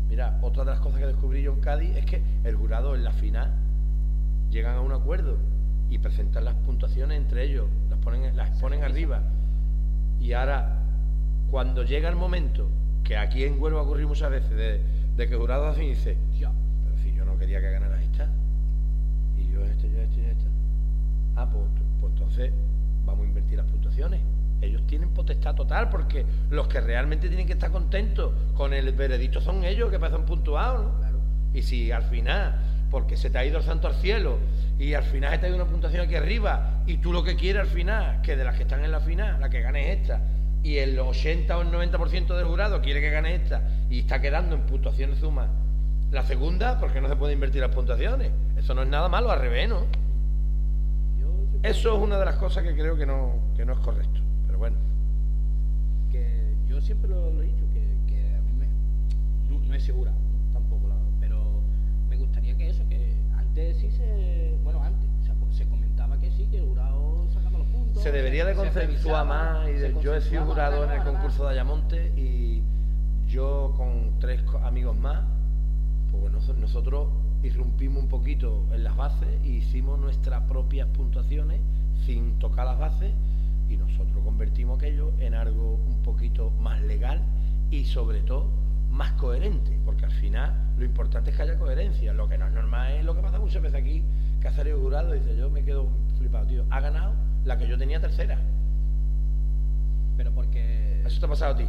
[0.08, 3.04] mira, otra de las cosas que descubrí yo en Cádiz es que el jurado en
[3.04, 3.52] la final
[4.50, 5.38] llegan a un acuerdo
[5.88, 9.22] y presentan las puntuaciones entre ellos, las ponen, las ponen arriba.
[10.20, 10.82] Y ahora,
[11.50, 12.68] cuando llega el momento,
[13.02, 14.80] que aquí en Huelva ocurrió muchas veces, de,
[15.26, 16.52] que el jurado así dice, ya,
[16.84, 18.28] pero si yo no quería que ganara esta,
[19.36, 20.46] y yo este, yo este, yo esta.
[21.36, 21.64] Ah, pues,
[22.00, 22.52] pues entonces
[23.04, 24.20] vamos a invertir las puntuaciones.
[24.60, 29.40] Ellos tienen potestad total porque los que realmente tienen que estar contentos con el veredicto
[29.40, 31.20] son ellos que pasan puntuados, ¿no?
[31.52, 32.56] Y si al final,
[32.90, 34.38] porque se te ha ido el santo al cielo
[34.78, 37.36] y al final se te ha ido una puntuación aquí arriba y tú lo que
[37.36, 40.20] quieres al final, que de las que están en la final, la que gane esta,
[40.62, 44.54] y el 80 o el 90% del jurado quiere que gane esta y está quedando
[44.54, 45.48] en puntuaciones suma
[46.10, 48.32] la segunda, porque no se puede invertir las puntuaciones.
[48.56, 49.86] Eso no es nada malo, al revés, ¿no?
[51.62, 54.20] Eso es una de las cosas que creo que no, que no es correcto
[54.60, 54.76] bueno.
[56.12, 58.66] Que yo siempre lo, he dicho, que, a mí me,
[59.48, 60.12] no, es segura,
[60.52, 61.62] tampoco, pero
[62.10, 64.39] me gustaría que eso, que antes sí se.
[68.02, 69.68] Se debería de consensuar más.
[69.68, 72.62] Y yo he sido jurado en el concurso de Ayamonte y
[73.26, 75.22] yo con tres amigos más,
[76.10, 77.08] pues nosotros
[77.42, 81.60] irrumpimos un poquito en las bases e hicimos nuestras propias puntuaciones
[82.06, 83.12] sin tocar las bases
[83.68, 87.22] y nosotros convertimos aquello en algo un poquito más legal
[87.70, 88.48] y sobre todo
[88.90, 92.52] más coherente, porque al final lo importante es que haya coherencia, lo que no es
[92.52, 94.02] normal es lo que pasa muchas veces aquí,
[94.40, 95.86] que hacer el jurado dice, yo me quedo
[96.16, 98.38] flipado, tío, ha ganado la que yo tenía tercera.
[100.16, 101.02] Pero porque...
[101.04, 101.66] Eso te ha pasado a ti.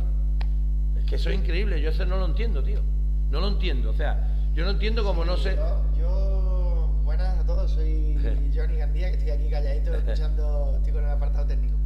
[0.98, 2.82] Es que eso es increíble, yo eso no lo entiendo, tío.
[3.30, 5.58] No lo entiendo, o sea, yo no entiendo cómo no sé...
[5.98, 8.18] Yo, buenas a todos, soy
[8.56, 11.82] Johnny Gandía, que estoy aquí calladito escuchando, estoy con el apartado técnico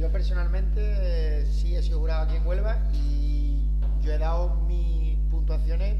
[0.00, 3.68] yo personalmente eh, sí he sido jurado aquí en Huelva y
[4.00, 5.96] yo he dado mis puntuaciones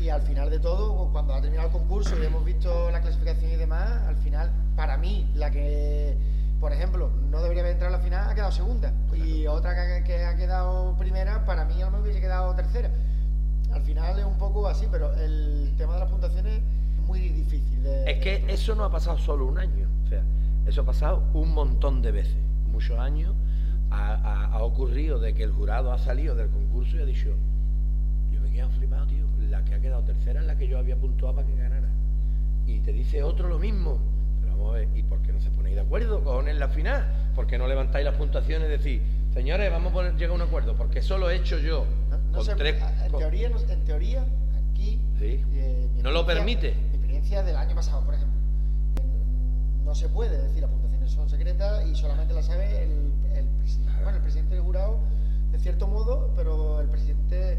[0.00, 3.50] y al final de todo, cuando ha terminado el concurso y hemos visto la clasificación
[3.50, 6.16] y demás, al final, para mí, la que,
[6.60, 8.92] por ejemplo, no debería haber entrado a la final, ha quedado segunda.
[9.14, 12.90] Y otra que, ha quedado primera, para mí a lo mejor hubiese quedado tercera.
[13.72, 17.84] Al final es un poco así, pero el tema de las puntuaciones es muy difícil.
[17.84, 19.88] es que eso no ha pasado solo un año.
[20.04, 20.22] O sea,
[20.66, 23.34] eso ha pasado un montón de veces, muchos años.
[23.90, 27.34] Ha, ocurrido de que el jurado ha salido del concurso y ha dicho,
[28.30, 29.17] yo me he quedado flipado, tío,
[29.78, 31.88] ha quedado tercera es la que yo había puntuado para que ganara.
[32.66, 33.98] Y te dice otro lo mismo.
[34.40, 36.68] Pero vamos a ver, ¿y por qué no se ponéis de acuerdo, cojones, en la
[36.68, 37.32] final?
[37.34, 40.74] ¿Por qué no levantáis las puntuaciones y decís, señores, vamos a llegar a un acuerdo?
[40.76, 41.86] Porque solo he hecho yo
[42.30, 42.56] no, en,
[43.16, 44.24] teoría, en teoría,
[44.70, 45.00] aquí...
[45.20, 46.74] Eh, no lo permite.
[46.74, 48.38] Mi experiencia del año pasado, por ejemplo
[49.88, 54.02] no se puede decir, las puntuaciones son secretas y solamente las sabe el, presidente.
[54.02, 54.98] Bueno, el presidente del jurado,
[55.50, 57.58] de cierto modo, pero el presidente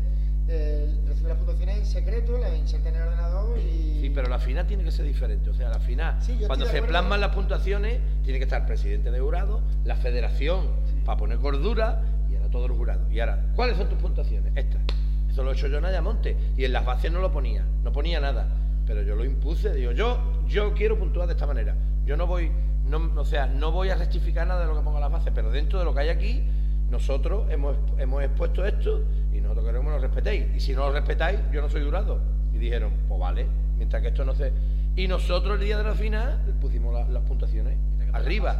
[0.52, 4.00] eh, recibe las puntuaciones en secreto, las inserta en el ordenador y...
[4.02, 5.50] Sí, pero la final tiene que ser diferente.
[5.50, 9.20] O sea, la final, cuando se plasman las puntuaciones, tiene que estar el presidente de
[9.20, 10.68] jurado, la federación,
[11.06, 13.12] para poner cordura, y ahora todos los jurados.
[13.12, 14.52] Y ahora, ¿cuáles son tus puntuaciones?
[14.56, 14.82] Estas.
[15.30, 16.36] Eso lo he hecho yo en Ayamonte.
[16.58, 18.48] Y en las bases no lo ponía, no ponía nada.
[18.88, 21.76] Pero yo lo impuse, digo, yo, yo quiero puntuar de esta manera.
[22.06, 22.52] Yo no voy,
[22.86, 25.32] no, o sea, no voy a rectificar nada de lo que pongo en las bases,
[25.36, 26.44] pero dentro de lo que hay aquí,
[26.89, 30.45] nosotros hemos, hemos expuesto esto y nosotros queremos que lo respetéis.
[30.56, 32.19] Y si no lo respetáis, yo no soy jurado.
[32.54, 33.47] Y dijeron, pues vale,
[33.78, 34.52] mientras que esto no se...
[34.95, 37.78] Y nosotros el día de la final pusimos las puntuaciones
[38.13, 38.60] arriba.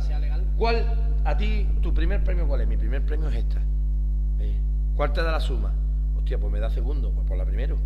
[0.58, 0.86] ¿Cuál,
[1.26, 2.68] a ti, tu primer premio cuál es?
[2.68, 3.60] Mi primer premio es esta.
[4.40, 4.58] Eh,
[4.96, 5.74] ¿Cuál te da la suma?
[6.18, 7.78] Hostia, pues me da segundo, pues por la primero.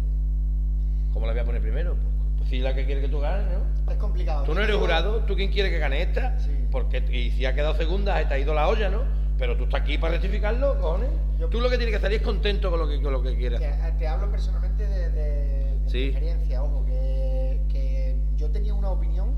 [1.14, 1.96] ¿Cómo la voy a poner primero?
[2.38, 3.92] Pues si la que quiere que tú ganes, ¿no?
[3.92, 4.44] Es complicado.
[4.44, 6.52] Tú no eres jurado, tú quién quiere que gane esta, sí.
[6.72, 9.04] porque y si ha quedado segunda, te ha ido la olla, ¿no?
[9.38, 11.10] Pero tú estás aquí para rectificarlo, cojones.
[11.50, 13.62] tú lo que tienes que estar es contento con lo que, con lo que quieras.
[13.98, 19.34] Te, hablo personalmente de, de, experiencia, ojo, que, que, yo tenía una opinión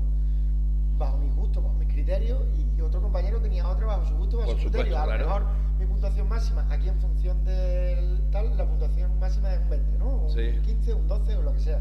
[0.98, 4.52] bajo mi gusto, bajo mis criterios, y, otro compañero tenía otra bajo su gusto, bajo
[4.52, 4.96] su criterio.
[4.96, 5.46] A lo mejor
[5.78, 10.08] mi puntuación máxima, aquí en función del tal, la puntuación máxima es un 20, ¿no?
[10.08, 11.80] Un 15, un 12 o lo que sea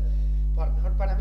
[0.63, 1.14] a lo mejor para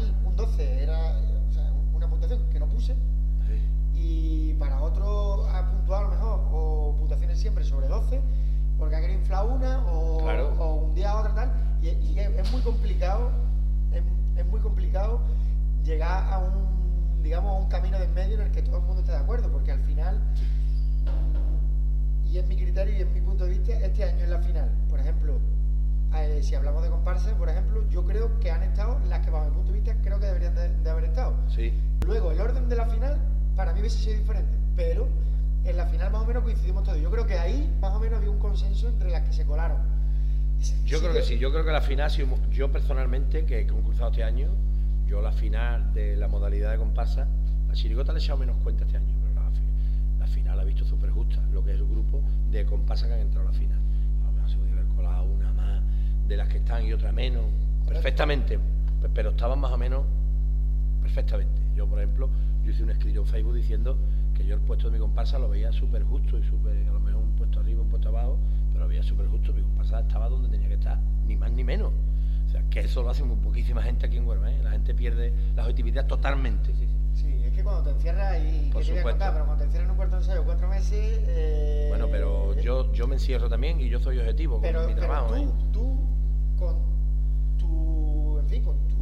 [9.43, 11.53] una, o, un día otra tal.
[11.83, 13.31] Y, es, muy complicado,
[13.93, 15.21] es, muy complicado
[15.83, 18.83] llegar a un, digamos, a un camino de en medio en el que todo el
[18.85, 20.19] mundo esté de acuerdo, porque al final,
[22.25, 24.39] y y es mi criterio y es mi punto de vista, este año en la
[24.39, 25.39] final, por ejemplo,
[26.17, 29.47] eh, si hablamos de comparsas, por ejemplo, yo creo que han estado las que, bajo
[29.47, 31.35] mi punto de vista, creo que deberían de, haber estado.
[31.49, 31.73] Sí.
[32.07, 33.19] Luego, el orden de la final,
[33.57, 35.09] para mí hubiese sido diferente, pero
[35.65, 37.01] en la final más o menos coincidimos todos.
[37.01, 39.79] Yo creo que ahí más o menos había un consenso entre las que se colaron.
[40.85, 42.11] Yo creo que sí, yo creo que la final,
[42.51, 44.49] yo personalmente, que he concursado este año,
[45.07, 47.27] yo la final de la modalidad de comparsa,
[47.69, 49.35] la chirigota le he echado menos cuenta este año, pero
[50.19, 53.15] la, final la he visto súper justa, lo que es el grupo de comparsa que
[53.15, 53.79] han entrado a la final.
[54.23, 55.83] A lo mejor se podría haber colado una más
[56.27, 57.45] de las que están y otra menos,
[57.87, 58.59] perfectamente,
[59.13, 60.05] pero estaban más o menos
[61.03, 61.61] perfectamente.
[61.75, 62.31] Yo, por ejemplo,
[62.65, 63.99] yo hice un escrito en Facebook diciendo
[64.45, 67.01] que yo el puesto de mi comparsa lo veía súper justo y súper, a lo
[67.01, 68.39] mejor un puesto arriba, un puesto abajo,
[68.73, 71.65] pero lo veía súper justo, mi comparsa estaba donde tenía que estar, ni más ni
[71.65, 71.93] menos.
[72.47, 74.61] O sea, que eso lo hace muy poquísima gente aquí en Huelva, ¿eh?
[74.63, 76.73] la gente pierde la objetividad totalmente.
[76.75, 77.23] Sí, sí.
[77.23, 79.91] sí, es que cuando te encierras y Por que contar, pero cuando te encierras en
[79.91, 81.21] un cuarto de ensayo cuatro meses...
[81.27, 85.29] Eh, bueno, pero yo, yo me encierro también y yo soy objetivo con mi trabajo.
[85.33, 85.71] Pero tú, ¿eh?
[85.73, 86.77] tú, con
[87.59, 88.95] tu, en fin, con tu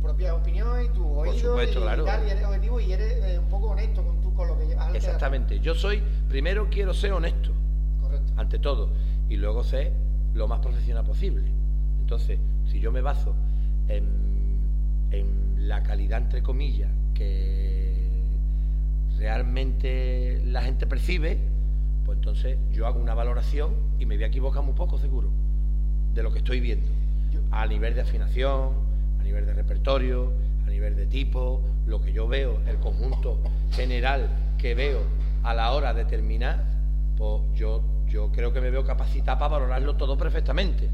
[0.00, 2.04] propia opinión y tu oído y, claro.
[2.04, 4.66] tal, y eres objetivo y eres eh, un poco honesto con, tu, con lo que
[4.66, 5.60] llevas Exactamente.
[5.60, 7.52] Yo soy, primero quiero ser honesto.
[8.00, 8.32] Correcto.
[8.36, 8.90] Ante todo.
[9.28, 9.92] Y luego ser
[10.32, 11.50] lo más profesional posible.
[11.98, 13.34] Entonces, si yo me baso
[13.88, 14.06] en,
[15.10, 18.08] en la calidad, entre comillas, que
[19.18, 21.38] realmente la gente percibe,
[22.06, 25.28] pues entonces yo hago una valoración y me voy a equivocar muy poco, seguro,
[26.14, 26.88] de lo que estoy viendo.
[27.50, 28.72] A nivel de afinación,
[29.20, 30.32] a nivel de repertorio,
[30.66, 33.38] a nivel de tipo, lo que yo veo, el conjunto
[33.72, 35.00] general que veo
[35.42, 36.64] a la hora de terminar,
[37.16, 40.88] pues yo, yo creo que me veo capacitado para valorarlo todo perfectamente.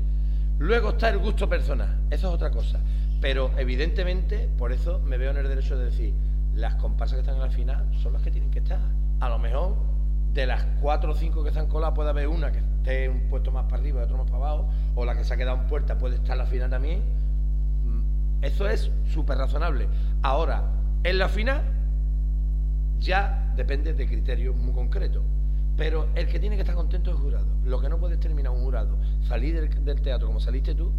[0.58, 2.80] Luego está el gusto personal, eso es otra cosa.
[3.20, 6.14] Pero evidentemente, por eso me veo en el derecho de decir,
[6.54, 8.80] las comparsas que están en la final son las que tienen que estar.
[9.20, 9.76] A lo mejor
[10.32, 13.50] de las cuatro o cinco que están coladas puede haber una que esté un puesto
[13.50, 15.66] más para arriba y otro más para abajo, o la que se ha quedado en
[15.66, 17.02] puerta puede estar en la final también.
[17.84, 19.88] Mm, eso es súper razonable.
[20.22, 20.75] Ahora,
[21.06, 21.62] en la final
[22.98, 25.22] ya depende de criterios muy concretos.
[25.76, 27.46] Pero el que tiene que estar contento es el jurado.
[27.64, 28.96] Lo que no puedes terminar un jurado,
[29.28, 30.90] salir del, teatro como saliste tú,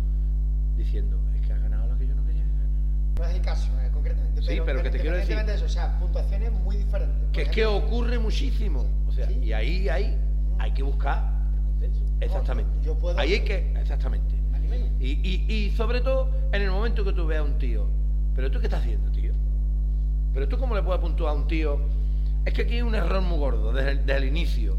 [0.76, 2.68] diciendo, es que ha ganado lo que yo no quería ganar.
[3.18, 4.42] No es el caso, eh, concretamente.
[4.44, 5.36] Sí, pero, que te quiero decir.
[5.36, 7.32] De eso, o sea, puntuaciones muy diferentes.
[7.34, 8.86] Que es que ocurre muchísimo.
[9.08, 10.16] O sea, y ahí, ahí
[10.60, 11.38] hay que buscar
[12.20, 12.72] Exactamente.
[13.18, 13.74] Ahí hay que.
[13.80, 14.36] Exactamente.
[15.00, 17.88] Y, y, y sobre todo en el momento que tú veas a un tío.
[18.36, 19.12] Pero tú qué estás haciendo.
[20.38, 21.80] Pero tú cómo le puedes puntuar a un tío
[22.46, 24.78] es que aquí hay un error muy gordo desde el, inicio.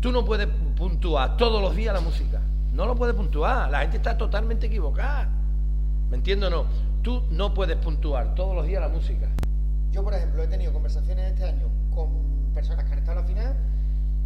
[0.00, 0.46] Tú no puedes
[0.76, 2.40] puntuar todos los días la música.
[2.72, 3.68] No lo puedes puntuar.
[3.72, 5.28] La gente está totalmente equivocada.
[6.10, 6.66] ¿Me entiendo o no?
[7.02, 9.28] Tú no puedes puntuar todos los días la música.
[9.90, 13.26] Yo, por ejemplo, he tenido conversaciones este año con personas que han estado a la
[13.26, 13.56] final,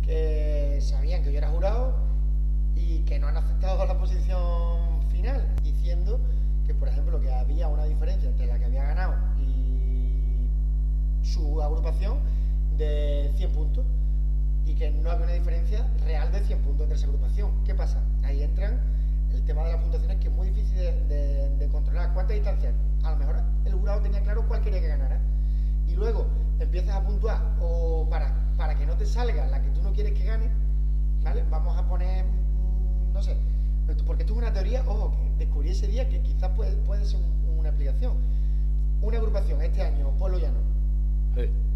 [0.02, 1.96] que sabían que yo era jurado
[2.76, 6.20] y que no han aceptado la posición final, diciendo
[6.66, 9.33] que, por ejemplo, que había una diferencia entre la que había ganado
[11.24, 12.18] su agrupación
[12.76, 13.84] de 100 puntos
[14.66, 17.64] y que no había una diferencia real de 100 puntos entre esa agrupación.
[17.64, 18.02] ¿Qué pasa?
[18.22, 18.80] Ahí entran
[19.32, 22.12] el tema de las puntuaciones que es muy difícil de, controlar.
[22.14, 22.72] ¿Cuántas distancias?
[23.02, 25.20] A lo mejor el jurado tenía claro cuál quería que ganara.
[25.86, 26.26] Y luego
[26.60, 30.12] empiezas a puntuar o para, para que no te salga la que tú no quieres
[30.12, 30.48] que gane,
[31.22, 31.44] ¿vale?
[31.50, 33.36] Vamos a poner, mm, no sé,
[34.06, 37.20] porque esto es una teoría, ojo, que descubrí ese día que quizás puede, puede ser
[37.58, 38.16] una aplicación.
[39.02, 40.73] Una agrupación este año, Pueblo Llano.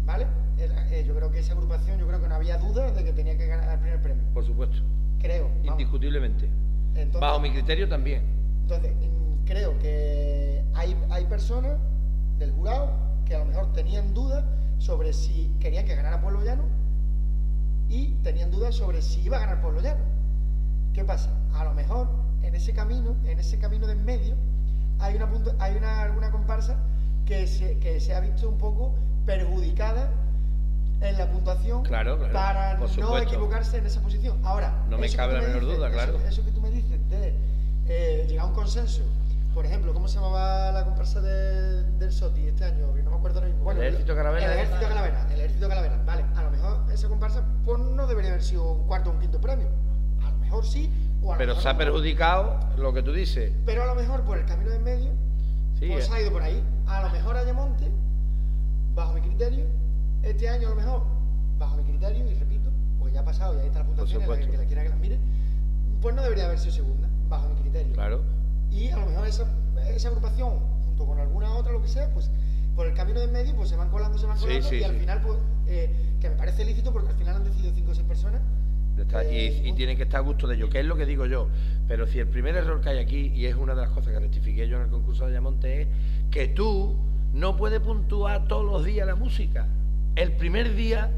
[0.05, 0.25] ¿Vale?
[0.57, 3.37] Eh, yo creo que esa agrupación, yo creo que no había duda de que tenía
[3.37, 4.23] que ganar el primer premio.
[4.33, 4.77] Por supuesto.
[5.19, 5.49] Creo.
[5.63, 6.49] Indiscutiblemente.
[7.19, 8.23] Bajo mi criterio también.
[8.61, 11.77] Entonces, mm, creo que hay, hay personas
[12.37, 12.91] del jurado
[13.25, 14.43] que a lo mejor tenían dudas
[14.79, 16.63] sobre si querían que ganara Pueblo Llano
[17.89, 20.03] y tenían dudas sobre si iba a ganar Pueblo Llano.
[20.93, 21.29] ¿Qué pasa?
[21.53, 22.09] A lo mejor
[22.41, 24.35] en ese camino, en ese camino de en medio,
[24.99, 26.77] hay una, hay una alguna comparsa
[27.25, 28.95] que se, que se ha visto un poco
[29.25, 30.11] perjudicada
[31.01, 34.39] en la puntuación para no equivocarse en esa posición.
[34.43, 36.19] Ahora, no me cabe la menor duda, claro.
[36.27, 37.35] Eso, que tú me dices de
[37.87, 39.01] eh, llegar a un consenso.
[39.53, 42.93] Por ejemplo, ¿cómo se llamaba la comparsa del SOTI este año?
[42.93, 43.63] Que no me acuerdo ahora mismo.
[43.63, 44.45] Bueno, el Ejército Calavera.
[44.45, 46.03] El Ejército Calavera, el Ejército Calavera.
[46.05, 49.19] Vale, a lo mejor esa comparsa pues, no debería haber sido un cuarto o un
[49.19, 49.67] quinto premio.
[50.23, 50.91] A lo mejor sí,
[51.23, 53.51] o a Pero se ha perjudicado lo que tú dices.
[53.65, 55.11] Pero a lo mejor por el camino de en medio,
[55.79, 56.63] sí, pues ha ido por ahí.
[56.85, 57.91] A lo mejor Ayamonte
[58.95, 59.65] bajo mi criterio,
[60.23, 61.03] este año a lo mejor,
[61.57, 64.37] bajo mi criterio, y repito, pues ya ha pasado, y ahí está la puntuación, la
[64.37, 65.17] que, la quiera que la mire,
[66.01, 67.93] pues no debería haber sido segunda, bajo mi criterio.
[67.93, 68.21] Claro.
[68.71, 69.45] Y a lo mejor esa,
[69.89, 72.29] esa agrupación, junto con alguna otra, lo que sea, pues
[72.75, 75.21] por el camino de medio, pues se van colando, se van colando, y al final,
[75.21, 75.89] pues, eh,
[76.21, 78.41] que me parece lícito porque al final han decidido cinco o seis personas.
[79.31, 81.47] y, tiene que estar a gusto de ello, que es lo que digo yo.
[81.87, 84.19] Pero si el primer error que hay aquí, y es una de las cosas que
[84.19, 85.87] rectifiqué yo en el concurso de Ayamonte, es
[86.31, 86.95] que tú
[87.33, 89.67] no puedes puntuar todos los días la música.
[90.15, 91.09] El primer día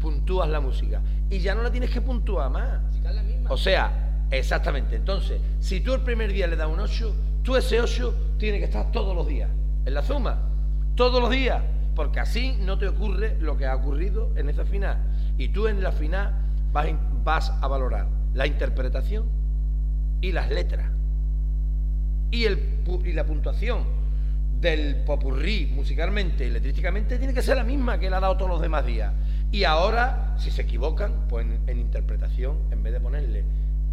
[0.00, 1.00] puntúas la música
[1.30, 2.80] y ya no la tienes que puntuar más.
[3.48, 4.96] O sea, exactamente.
[4.96, 8.64] Entonces, si tú el primer día le das un 8, tú ese 8 tiene que
[8.64, 9.50] estar todos los días
[9.84, 10.38] en la suma,
[10.94, 11.62] todos los días,
[11.94, 14.98] porque así no te ocurre lo que ha ocurrido en esa final.
[15.36, 16.34] Y tú en la final
[16.72, 16.88] vas,
[17.24, 19.26] vas a valorar la interpretación
[20.20, 20.90] y las letras.
[22.30, 23.97] Y, el, y la puntuación
[24.60, 28.50] del popurrí musicalmente y letrísticamente tiene que ser la misma que le ha dado todos
[28.50, 29.12] los demás días.
[29.50, 33.44] Y ahora, si se equivocan, pues en, interpretación, en vez de ponerle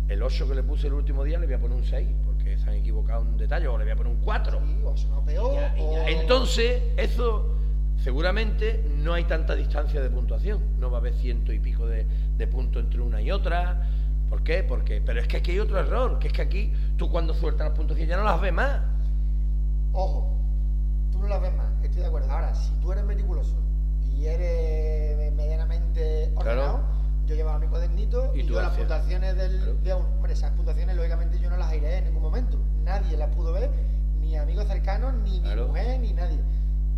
[0.07, 2.57] el 8 que le puse el último día, le voy a poner un 6, porque
[2.57, 4.61] se han equivocado en un detalle, o le voy a poner un 4.
[6.07, 7.55] Entonces, eso
[8.03, 10.61] seguramente no hay tanta distancia de puntuación.
[10.79, 12.05] No va a haber ciento y pico de,
[12.37, 13.87] de puntos entre una y otra.
[14.29, 14.63] ¿Por qué?
[14.63, 17.67] Porque, pero es que aquí hay otro error, que es que aquí tú cuando sueltas
[17.67, 18.81] las puntuaciones ya no las ves más.
[19.93, 20.35] Ojo,
[21.15, 22.31] tú no las ves más, estoy de acuerdo.
[22.31, 23.55] Ahora, si tú eres meticuloso
[24.13, 26.81] y eres medianamente ordenado,
[27.25, 31.49] yo llevaba mi cuadernito y, yo las puntuaciones del, de hombre, esas puntuaciones lógicamente yo
[31.49, 32.59] no las iré en ningún momento.
[32.83, 33.71] Nadie las pudo ver,
[34.19, 36.39] ni amigos cercanos, ni mi mujer, ni nadie.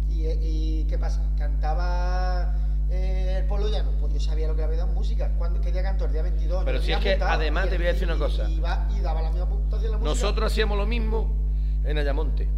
[0.10, 1.21] Y, ¿qué pasa?
[1.38, 2.56] Cantaba
[2.89, 5.32] eh, el Polo Llano, pues yo sabía lo que había dado en música.
[5.38, 6.06] ¿Cuándo, ¿Qué día cantó?
[6.06, 6.63] El día 22.
[6.65, 8.49] Pero si es que además te voy a decir una cosa.
[8.49, 10.15] Y, daba la misma puntuación la música.
[10.15, 11.36] Nosotros hacíamos lo mismo
[11.84, 12.49] en Ayamonte.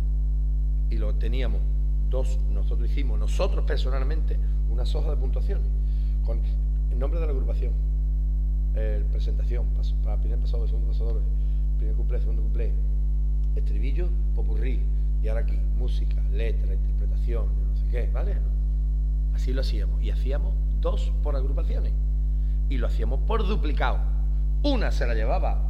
[0.89, 1.62] Y lo teníamos
[2.10, 4.38] dos, nosotros hicimos, nosotros personalmente,
[4.69, 5.62] una soja de puntuación
[6.25, 6.41] con
[6.91, 7.73] el nombre de la agrupación,
[9.12, 9.67] presentación,
[10.04, 11.21] para primer pasado, segundo pasado,
[11.78, 12.73] primer cumple, segundo cumple,
[13.56, 14.82] estribillo, popurrí,
[15.21, 18.38] y ahora aquí, música, letra, interpretación, no sé qué, ¿vale?
[19.34, 20.02] Así lo hacíamos.
[20.02, 21.93] Y hacíamos dos por agrupaciones.
[22.69, 23.99] Y lo hacíamos por duplicado.
[24.63, 25.68] Una se la llevaba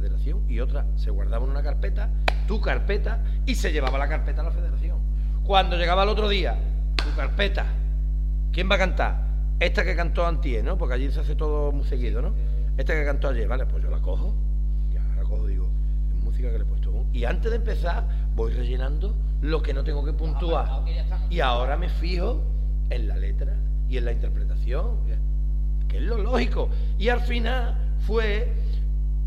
[0.00, 2.10] federación y otra se guardaba en una carpeta,
[2.46, 4.98] tu carpeta, y se llevaba la carpeta a la federación.
[5.44, 6.56] Cuando llegaba el otro día,
[6.96, 7.66] tu carpeta,
[8.52, 9.26] ¿quién va a cantar?
[9.58, 10.78] Esta que cantó Antier, ¿no?
[10.78, 12.34] Porque allí se hace todo muy seguido, ¿no?
[12.76, 14.34] Esta que cantó ayer, vale, pues yo la cojo,
[14.90, 15.68] ya la cojo, digo,
[16.10, 16.80] es música que le he puesto.
[17.12, 20.84] Y antes de empezar, voy rellenando lo que no tengo que puntuar.
[21.28, 22.42] Y ahora me fijo
[22.88, 23.54] en la letra
[23.88, 24.98] y en la interpretación,
[25.88, 26.70] que es lo lógico.
[26.98, 28.52] Y al final fue,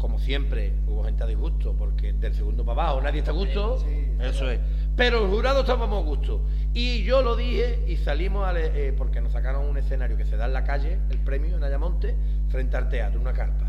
[0.04, 3.78] como siempre, hubo gente a disgusto, porque del segundo para abajo nadie está a gusto,
[4.20, 4.60] eso es.
[4.98, 6.42] Pero el jurado estábamos a gusto.
[6.74, 10.48] Y yo lo dije y salimos, eh, porque nos sacaron un escenario que se da
[10.48, 12.18] en la calle, el premio en Ayamonte,
[12.50, 13.66] frente al teatro, una carpa.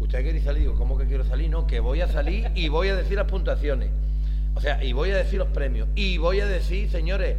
[0.00, 0.62] ¿Usted quiere salir?
[0.62, 1.50] Digo, ¿cómo que quiero salir?
[1.50, 3.90] No, que voy a salir y voy a decir las puntuaciones.
[4.54, 5.88] O sea, y voy a decir los premios.
[5.94, 7.36] Y voy a decir, señores,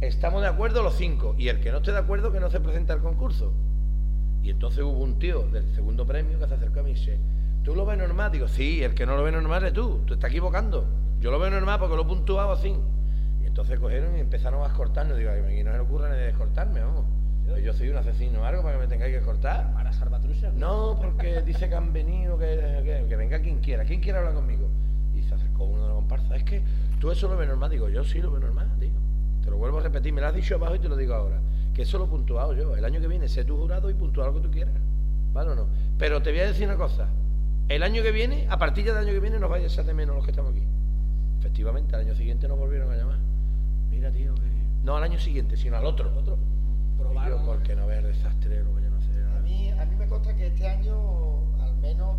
[0.00, 1.34] estamos de acuerdo los cinco.
[1.36, 3.52] Y el que no esté de acuerdo, que no se presenta al concurso.
[4.42, 7.18] Y entonces hubo un tío del segundo premio que se acercó a mí y dice,
[7.62, 8.32] ¿tú lo ves normal?
[8.32, 10.00] Digo, sí, el que no lo ve normal es tú.
[10.04, 10.86] Tú estás equivocando.
[11.20, 12.74] Yo lo veo normal porque lo he puntuado así.
[13.40, 15.16] Y entonces cogieron y empezaron a cortarnos.
[15.16, 17.04] Digo, aquí no se le ocurra ni de cortarme, vamos.
[17.62, 19.72] Yo soy un asesino o algo para que me tengáis que cortar.
[19.74, 20.50] ¿Para salvatrucha?
[20.52, 23.84] No, porque dice que han venido, que, que, venga quien quiera.
[23.84, 24.68] ¿Quién quiere hablar conmigo?
[25.14, 26.38] Y se acercó uno de los comparsas.
[26.38, 26.62] Es que
[26.98, 27.70] tú eso lo ves normal.
[27.70, 28.98] Digo, yo sí lo veo normal, digo.
[29.44, 30.12] Te lo vuelvo a repetir.
[30.12, 31.40] Me lo has dicho abajo y te lo digo ahora.
[31.74, 32.76] Que eso lo he puntuado yo.
[32.76, 34.74] El año que viene sé tu jurado y puntuar lo que tú quieras.
[35.32, 35.66] ¿Vale o no?
[35.98, 37.08] Pero te voy a decir una cosa.
[37.68, 39.94] El año que viene, a partir del año que viene, nos vaya a echar de
[39.94, 40.62] menos los que estamos aquí.
[41.38, 43.18] Efectivamente, al año siguiente nos volvieron a llamar.
[43.88, 44.42] Mira, tío, que...
[44.84, 46.12] No al año siguiente, sino al otro.
[46.16, 46.38] otro.
[46.98, 47.44] Probaron.
[47.46, 49.24] porque no ver desastre, lo vayan a hacer.
[49.24, 52.16] A mí, a mí me consta que este año, al menos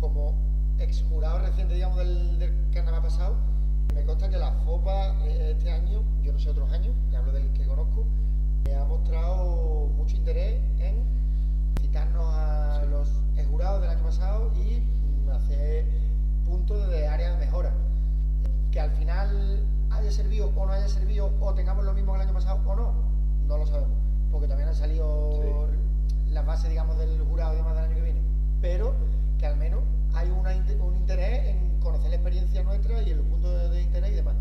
[0.00, 0.34] como
[0.78, 3.36] ex jurado reciente, digamos, del, del carnaval pasado,
[3.94, 7.32] me consta que la FOPA eh, este año, yo no sé otros años, que hablo
[7.32, 8.06] del que conozco,
[8.74, 11.02] ha mostrado mucho interés en
[11.80, 13.08] citarnos a los
[13.50, 15.86] jurados del año pasado y mm, hacer
[16.44, 17.72] puntos de área de mejora.
[18.70, 22.26] Que al final haya servido o no haya servido o tengamos lo mismo que el
[22.26, 22.92] año pasado o no,
[23.46, 23.96] no lo sabemos,
[24.30, 25.68] porque también han salido
[26.30, 28.20] las bases, digamos, del jurado y demás del año que viene,
[28.60, 28.94] pero
[29.38, 29.80] que al menos
[30.14, 34.14] hay un interés en conocer la experiencia nuestra y en los puntos de, interés y
[34.14, 34.34] demás.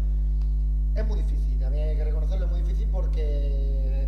[0.96, 4.08] Es muy difícil, también hay que reconocerlo, es muy difícil porque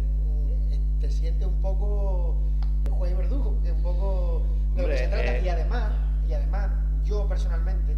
[0.99, 2.35] te sientes un poco
[2.89, 4.43] juez y verdugo, que es un poco
[4.75, 5.37] de lo que se trata.
[5.37, 5.41] Eh.
[5.45, 5.91] Y además,
[6.27, 6.71] y además,
[7.03, 7.95] yo personalmente,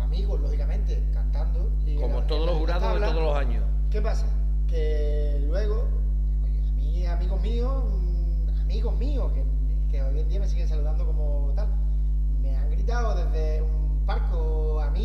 [0.00, 1.70] amigos, lógicamente, cantando.
[1.98, 3.64] Como todos los jurados de todos los años.
[3.90, 4.26] ¿Qué pasa?
[4.68, 5.86] Que luego,
[6.44, 9.44] a mí, amigos míos, mm, amigos míos, que,
[9.90, 11.68] que, hoy en día me siguen saludando como tal,
[12.40, 15.01] me han gritado desde un parco a mí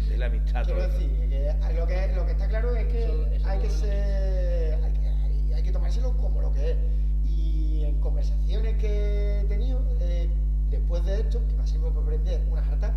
[0.00, 0.64] de, de, la amistad.
[0.64, 4.74] Quiero decir, que lo, que, lo que está claro es que hay que ser.
[4.82, 6.76] Hay que, hay que tomárselo como lo que es.
[7.24, 10.28] Y en conversaciones que he tenido, eh,
[10.70, 12.94] después de esto, que me ha servido para aprender una jarta,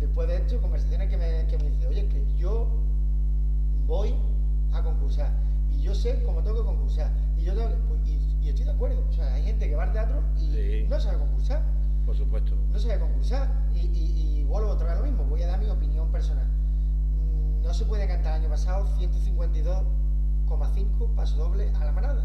[0.00, 2.68] después de esto, conversaciones que me, que me dice, oye, que yo
[3.86, 4.14] voy
[4.72, 5.30] a concursar
[5.70, 9.04] y yo sé cómo tengo que concursar y yo tengo pues, y, estoy de acuerdo.
[9.08, 11.62] O sea, hay gente que va al teatro y no sabe concursar.
[12.04, 12.54] Por supuesto.
[12.70, 15.24] No sabe concursar y, y, y vuelvo otra vez lo mismo.
[15.24, 16.46] Voy a dar mi opinión personal.
[16.46, 22.24] Mm, no se puede cantar el año pasado 152,5 paso doble a la manada.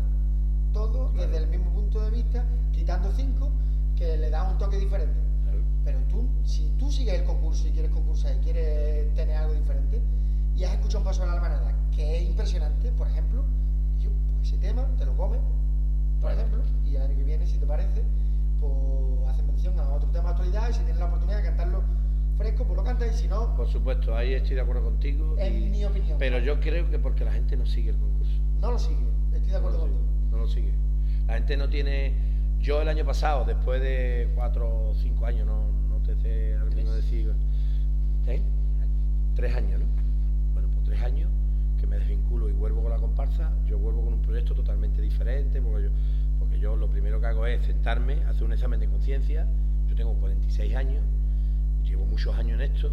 [0.71, 3.51] Todo desde el mismo punto de vista, quitando 5
[3.95, 5.19] que le da un toque diferente.
[5.83, 9.99] Pero tú, si tú sigues el concurso y quieres concursar y quieres tener algo diferente,
[10.55, 13.43] y has escuchado un paso de la almanada que es impresionante, por ejemplo,
[13.97, 15.39] yo, pues ese tema te lo comes,
[16.21, 18.03] por ejemplo, y el año que viene, si te parece,
[18.59, 21.81] pues haces mención a otro tema de actualidad y si tienes la oportunidad de cantarlo
[22.39, 23.53] fresco, pues lo cantas y si no...
[23.55, 25.35] Por supuesto, ahí estoy de acuerdo contigo.
[25.37, 26.17] En mi opinión.
[26.17, 28.31] Pero yo creo que porque la gente no sigue el concurso.
[28.61, 30.03] No lo sigue, estoy de acuerdo no contigo.
[30.31, 30.73] no lo sigue.
[31.27, 32.13] La gente no tiene...
[32.59, 36.73] Yo el año pasado, después de cuatro o cinco años, no, no te sé al
[36.73, 37.33] menos decir...
[38.27, 38.41] ¿Eh?
[39.35, 39.99] Tres años, ¿no?
[40.89, 41.29] tres años
[41.79, 45.61] que me desvinculo y vuelvo con la comparsa, yo vuelvo con un proyecto totalmente diferente,
[45.61, 45.89] porque yo,
[46.39, 49.47] porque yo lo primero que hago es sentarme, hacer un examen de conciencia,
[49.87, 51.03] yo tengo 46 años,
[51.89, 52.91] llevo muchos años en esto,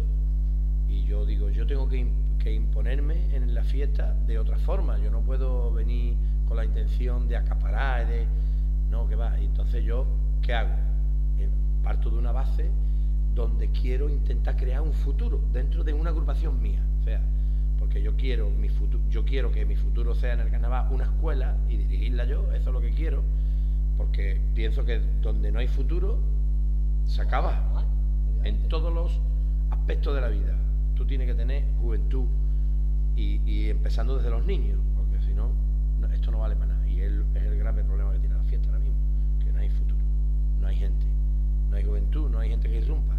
[0.87, 2.05] y yo digo, yo tengo que,
[2.47, 6.15] imponerme en la fiesta de otra forma, yo no puedo venir
[6.47, 8.25] con la intención de acaparar, de...
[8.89, 10.07] No, que va, entonces yo,
[10.41, 10.73] ¿qué hago?
[11.39, 11.49] Eh,
[11.83, 12.71] parto de una base
[13.35, 17.21] donde quiero intentar crear un futuro dentro de una agrupación mía, o sea,
[17.77, 21.03] porque yo quiero mi futuro, yo quiero que mi futuro sea en el carnaval una
[21.03, 23.23] escuela y dirigirla yo, eso es lo que quiero,
[23.97, 26.17] porque pienso que donde no hay futuro
[27.05, 27.76] se acaba
[28.43, 29.19] en todos los
[29.69, 30.55] aspectos de la vida.
[30.95, 32.25] Tú tienes que tener juventud
[33.15, 35.51] y, empezando desde los niños, porque si no,
[36.13, 36.87] esto no vale para nada.
[36.87, 38.97] Y es, es el grave problema que tiene la fiesta ahora mismo,
[39.43, 39.99] que no hay futuro,
[40.61, 41.05] no hay gente,
[41.69, 43.15] no hay juventud, no hay gente que irrumpa.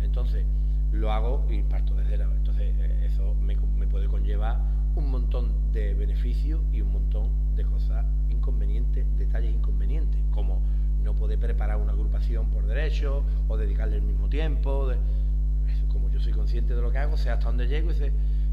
[0.00, 0.44] Entonces,
[0.92, 2.24] lo hago y parto desde la...
[2.24, 3.56] Entonces eh, eso me,
[3.86, 4.58] puede conllevar
[4.94, 10.20] un montón de beneficios y un montón de cosas inconvenientes, detalles inconvenientes,
[11.06, 14.92] no poder preparar una agrupación por derecho o dedicarle el mismo tiempo.
[15.88, 17.90] como yo soy consciente de lo que hago, sé hasta dónde llego,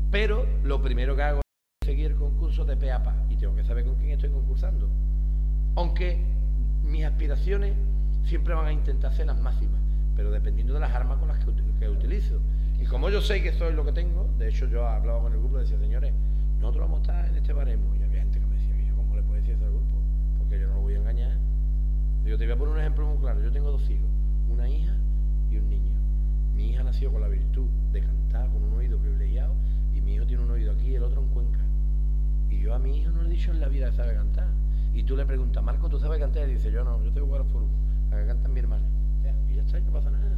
[0.10, 2.92] pero lo primero que hago es seguir el concurso de pe
[3.30, 4.90] y tengo que saber con quién estoy concursando.
[5.76, 6.24] Aunque
[6.84, 7.74] mis aspiraciones
[8.24, 9.84] siempre van a intentar ser las máximas
[10.16, 12.40] pero dependiendo de las armas con las que, utilizo.
[12.80, 15.40] Y como yo sé que es lo que tengo, de hecho yo hablaba con el
[15.40, 16.14] grupo y decía, señores,
[16.60, 17.96] nosotros vamos a estar en este baremo.
[17.96, 20.02] Y había gente que me decía, cómo le puedo decir eso al grupo,
[20.38, 21.38] porque yo no lo voy a engañar.
[22.26, 23.42] Yo te voy a poner un ejemplo muy claro.
[23.44, 24.10] Yo tengo dos hijos,
[24.50, 24.96] una hija
[25.50, 25.94] y un niño.
[26.54, 29.56] Mi hija nació con la virtud de cantar con un oído privilegiado
[29.94, 31.60] y mi hijo tiene un oído aquí y el otro en Cuenca.
[32.50, 34.48] Y yo a mi hijo no le he dicho en la vida que sabe cantar.
[34.94, 36.48] Y tú le preguntas, Marco, ¿tú sabes cantar?
[36.48, 37.70] Y dice, yo no, yo tengo jugar al fútbol,
[38.12, 38.86] a que cantan mi hermana
[39.50, 40.36] y ya está, no pasa nada.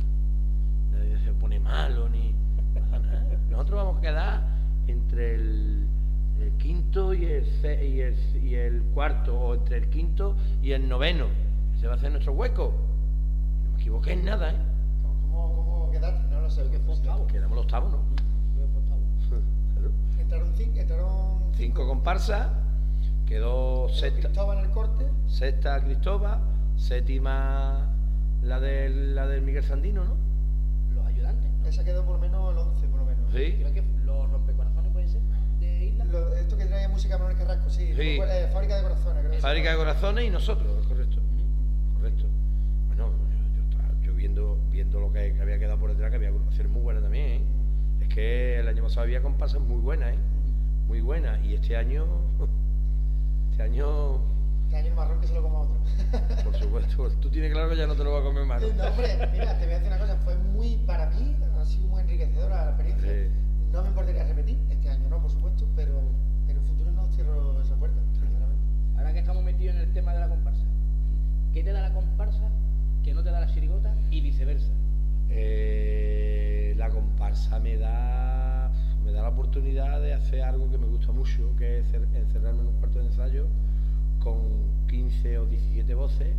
[0.92, 2.34] Nadie se pone malo ni
[2.74, 3.38] pasa nada.
[3.50, 4.48] Nosotros vamos a quedar
[4.88, 5.88] entre el,
[6.58, 7.46] quinto y el,
[7.84, 11.28] y, y el cuarto, o entre el quinto y el noveno.
[11.88, 12.74] Va a ser nuestro hueco.
[13.64, 14.56] No me equivoqué en nada, ¿eh?
[15.04, 16.28] ¿Cómo, cómo quedaste?
[16.30, 16.64] No lo sé.
[16.72, 17.28] ¿Qué fue octavo?
[17.28, 18.00] Quedamos los octavos, ¿no?
[20.20, 21.10] Entraron, cinco, entraron
[21.40, 21.52] cinco.
[21.58, 22.48] cinco comparsas.
[23.26, 24.28] Quedó sexta.
[24.30, 25.06] Cristóbal en el corte.
[25.28, 26.40] Sexta Cristóbal,
[26.76, 27.90] séptima
[28.44, 30.16] la del, la del Miguel Sandino, ¿no?
[30.94, 31.50] Los ayudantes.
[31.66, 33.32] Esa quedó por lo menos el 11, por lo menos.
[33.32, 33.56] Sí.
[33.60, 35.22] Creo que los rompecorazones puede ser
[35.60, 36.06] de Isla.
[36.40, 37.94] esto que trae música Manuel Carrasco, sí.
[37.96, 38.20] sí.
[38.22, 39.42] Eh, fábrica de corazones, creo.
[39.42, 41.18] Fábrica de corazones y nosotros, correcto.
[41.96, 42.26] Correcto.
[42.88, 46.30] Bueno, yo, yo estaba yo viendo, viendo lo que, había quedado por detrás, que había
[46.30, 47.41] agrupaciones muy buenas también, ¿eh?
[48.01, 50.17] Es que el año pasado había comparsas muy buenas, ¿eh?
[50.88, 51.43] Muy buenas.
[51.43, 52.05] Y este año.
[53.51, 54.19] Este año
[54.65, 55.78] este año el marrón que se lo coma otro.
[56.43, 58.61] Por supuesto, tú tienes claro que ya no te lo va a comer más.
[58.61, 61.88] No, hombre, mira, te voy a decir una cosa, fue muy, para mí, ha sido
[61.88, 62.64] muy enriquecedora
[81.57, 83.47] que es encerrarme en un cuarto de ensayo
[84.19, 86.36] con 15 o 17 voces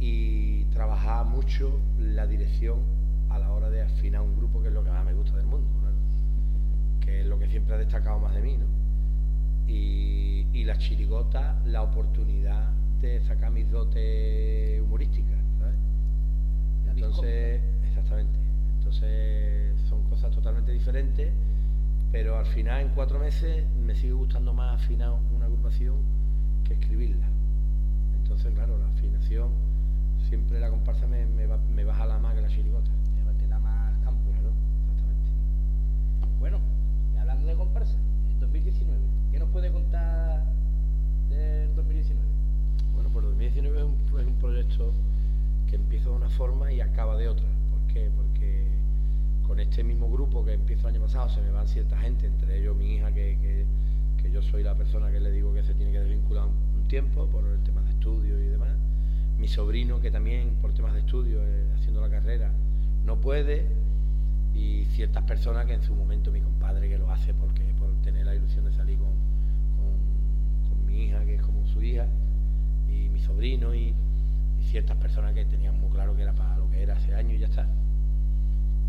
[0.00, 2.80] y trabajar mucho la dirección
[3.28, 5.46] a la hora de afinar un grupo, que es lo que más me gusta del
[5.46, 5.68] mundo,
[7.00, 8.56] que es lo que siempre ha destacado más de mí.
[8.56, 8.64] ¿no?
[9.66, 12.70] Y, y la chirigota, la oportunidad
[13.02, 15.38] de sacar mis dotes humorísticas.
[15.58, 15.76] ¿sabes?
[16.96, 18.38] Entonces, exactamente.
[18.78, 21.30] Entonces son cosas totalmente diferentes
[22.14, 25.96] pero al final en cuatro meses me sigue gustando más afinar una agrupación
[26.62, 27.26] que escribirla.
[28.14, 29.50] Entonces, claro, la afinación,
[30.28, 32.92] siempre la comparsa me, me, baja la más que la chirigota.
[33.36, 34.30] Te da más campo.
[34.30, 34.52] Claro,
[34.92, 35.30] exactamente.
[36.38, 36.60] Bueno,
[37.12, 37.98] y hablando de comparsa,
[38.30, 39.00] en 2019,
[39.32, 40.44] ¿qué nos puede contar
[41.28, 42.28] del 2019?
[42.92, 44.92] Bueno, pues 2019 es un, es un proyecto
[45.66, 47.48] que empieza de una forma y acaba de otra.
[47.70, 48.08] ¿Por qué?
[48.14, 48.23] Porque
[49.46, 52.58] con este mismo grupo que empiezo el año pasado se me van cierta gente, entre
[52.58, 53.38] ellos mi hija, que,
[54.20, 57.26] que, yo soy la persona que le digo que se tiene que desvincular un, tiempo
[57.26, 58.70] por el tema de estudio y demás.
[59.38, 62.52] Mi sobrino, que también por temas de estudio, eh, haciendo la carrera,
[63.04, 63.66] no puede.
[64.54, 68.26] Y ciertas personas que en su momento, mi compadre que lo hace porque por tener
[68.26, 69.12] la ilusión de salir con,
[70.68, 72.06] con, mi hija, que es como su hija,
[72.88, 73.94] y mi sobrino, y,
[74.62, 77.38] ciertas personas que tenían muy claro que era para lo que era hace años y
[77.38, 77.68] ya está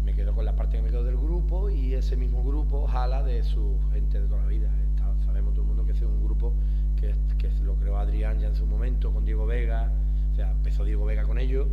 [0.05, 3.23] me quedo con la parte que me quedo del grupo y ese mismo grupo jala
[3.23, 4.69] de su gente de toda la vida.
[5.25, 6.53] sabemos todo el mundo que es un grupo
[6.95, 7.15] que,
[7.63, 9.91] lo creó Adrián ya en su momento con Diego Vega,
[10.31, 11.67] o sea, empezó Diego Vega con ellos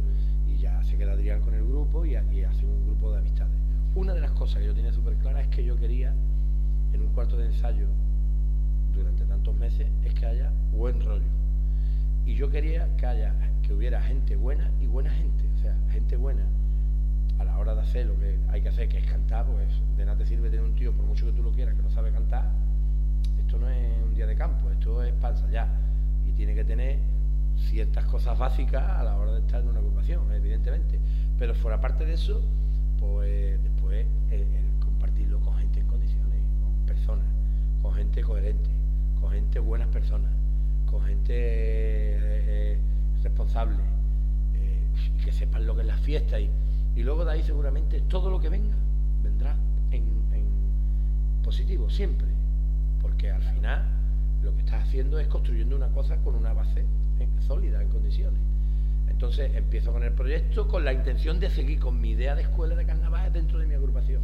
[0.47, 3.55] y ya se queda Adrián con el grupo y aquí hace un grupo de amistades.
[3.95, 6.15] Una de las cosas que yo tenía súper clara es que yo quería,
[6.93, 7.87] en un cuarto de ensayo,
[8.95, 11.29] durante tantos meses, es que haya buen rollo.
[12.25, 16.17] Y yo quería que haya, que hubiera gente buena y buena gente, o sea, gente
[16.17, 16.47] buena
[17.43, 20.05] a la hora de hacer lo que hay que hacer, que es cantar, pues de
[20.05, 22.13] nada te sirve tener un tío, por mucho que tú lo quieras, que no sabe
[22.13, 22.51] cantar.
[23.39, 25.69] Esto no es un día de campo, esto es para ensayar.
[26.25, 26.99] Y tiene que tener
[27.57, 31.01] ciertas cosas básicas a la hora de estar en una agrupación, evidentemente.
[31.39, 32.43] Pero fuera parte de eso,
[32.99, 34.47] pues después el,
[34.79, 37.27] compartirlo con gente en condiciones, con personas,
[37.83, 38.71] con gente coherente,
[39.21, 40.31] con gente buenas personas,
[40.87, 42.19] con gente eh,
[42.75, 42.79] eh,
[43.23, 43.79] responsable,
[44.55, 44.87] eh,
[45.17, 46.49] y que sepan lo que es la fiesta y
[46.95, 48.77] y luego de ahí seguramente todo lo que venga
[49.23, 49.57] vendrá
[49.91, 50.23] en,
[51.43, 52.29] positivo, siempre.
[53.01, 53.85] Porque al final
[54.43, 56.85] lo que estás haciendo es construyendo una cosa con una base
[57.41, 58.41] sólida, en condiciones.
[59.09, 62.75] Entonces empiezo con el proyecto con la intención de seguir con mi idea de escuela
[62.75, 64.23] de carnaval dentro de mi agrupación.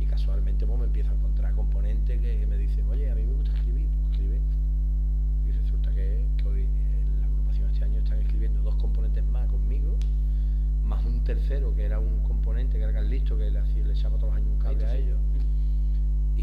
[0.00, 3.32] Y casualmente pues, me empiezo a encontrar componentes que me dicen, oye, a mí me
[3.34, 4.40] gusta escribir, pues escribe.
[5.46, 9.37] Y resulta que, que hoy en la agrupación este año están escribiendo dos componentes más
[10.88, 14.34] más un tercero que era un componente que era listo que le, le echaba todos
[14.34, 15.18] los años un cable a ellos.
[16.36, 16.42] Y,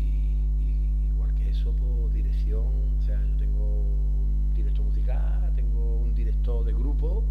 [1.12, 2.68] igual que eso, pues dirección,
[2.98, 7.24] o sea, yo tengo un director musical, tengo un director de grupo,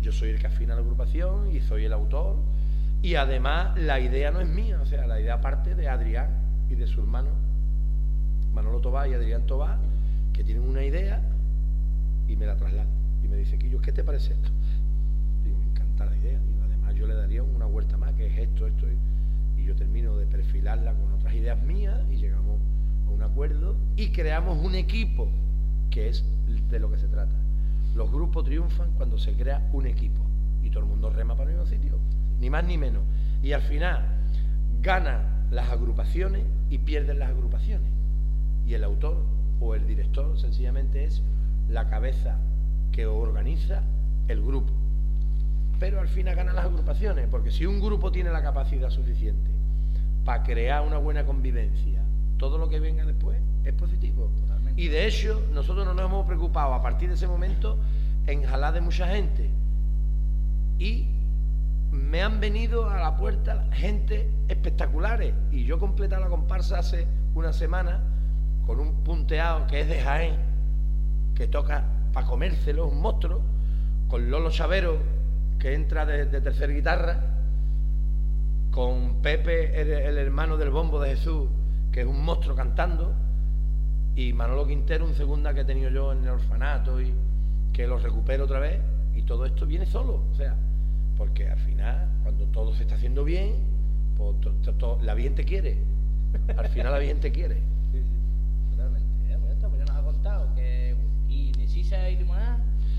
[0.00, 2.36] yo soy el que afina la agrupación y soy el autor.
[3.00, 6.30] Y además la idea no es mía, o sea, la idea parte de Adrián
[6.68, 7.30] y de su hermano
[8.52, 9.78] Manolo Tobá y Adrián Tobá,
[10.32, 11.22] que tienen una idea
[12.26, 12.88] y me la trasladan.
[13.22, 14.48] Y me dice, Quillo, ¿qué te parece esto?
[15.44, 16.40] Digo, me encanta la idea,
[16.96, 18.86] yo le daría una vuelta más, que es esto, esto,
[19.56, 22.60] y yo termino de perfilarla con otras ideas mías y llegamos
[23.06, 25.28] a un acuerdo y creamos un equipo,
[25.90, 26.24] que es
[26.70, 27.34] de lo que se trata.
[27.94, 30.22] Los grupos triunfan cuando se crea un equipo
[30.62, 31.98] y todo el mundo rema para el mismo sitio,
[32.40, 33.02] ni más ni menos.
[33.42, 34.04] Y al final
[34.82, 37.90] ganan las agrupaciones y pierden las agrupaciones.
[38.66, 39.24] Y el autor
[39.60, 41.22] o el director sencillamente es
[41.68, 42.38] la cabeza
[42.92, 43.82] que organiza
[44.28, 44.72] el grupo
[45.78, 49.50] pero al final ganan las agrupaciones, porque si un grupo tiene la capacidad suficiente
[50.24, 52.02] para crear una buena convivencia,
[52.38, 54.30] todo lo que venga después es positivo.
[54.76, 57.78] Y de hecho, nosotros no nos hemos preocupado a partir de ese momento
[58.26, 59.50] en jalar de mucha gente.
[60.78, 61.08] Y
[61.90, 65.32] me han venido a la puerta gente espectaculares.
[65.50, 68.00] Y yo completé la comparsa hace una semana
[68.66, 70.36] con un punteado que es de Jaén,
[71.34, 73.40] que toca para comérselo, un monstruo,
[74.08, 74.98] con Lolo Chavero,
[75.58, 77.20] que entra de, tercer guitarra,
[78.70, 81.48] con Pepe, el, hermano del bombo de Jesús,
[81.90, 83.14] que es un monstruo cantando,
[84.14, 87.12] y Manolo Quintero, un segunda que he tenido yo en el orfanato y
[87.72, 88.80] que lo recupero otra vez,
[89.14, 90.56] y todo esto viene solo, o sea,
[91.16, 93.54] porque al final, cuando todo se está haciendo bien,
[94.16, 94.36] pues
[95.02, 95.78] la bien te quiere,
[96.56, 97.56] al final la bien te quiere.
[97.92, 99.32] Sí, sí, totalmente.
[99.32, 100.94] Eh, pues ya nos ha contado que
[101.28, 102.55] y de Sisa y Limonada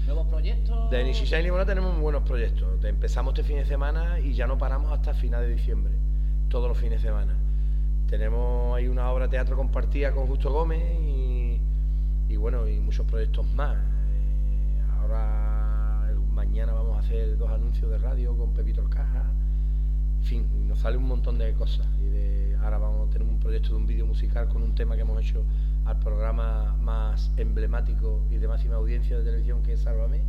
[0.08, 0.90] ¿Nuevos proyectos?
[0.90, 2.82] De Nishisha y Limona tenemos muy buenos proyectos.
[2.86, 5.94] Empezamos este fin de semana y ya no paramos hasta final de diciembre,
[6.48, 7.36] todos los fines de semana.
[8.10, 10.82] Tenemos ahí una obra de teatro compartida con Justo Gómez
[12.30, 13.76] y, bueno, y muchos proyectos más.
[13.76, 19.30] Eh, ahora, mañana vamos a hacer dos anuncios de radio con Pepito Caja.
[20.20, 21.86] En fin, nos sale un montón de cosas.
[22.00, 25.02] Y ahora vamos a tener un proyecto de un vídeo musical con un tema que
[25.02, 25.44] hemos hecho
[25.88, 30.22] al programa más emblemático y de máxima audiencia de televisión que es Sálvame.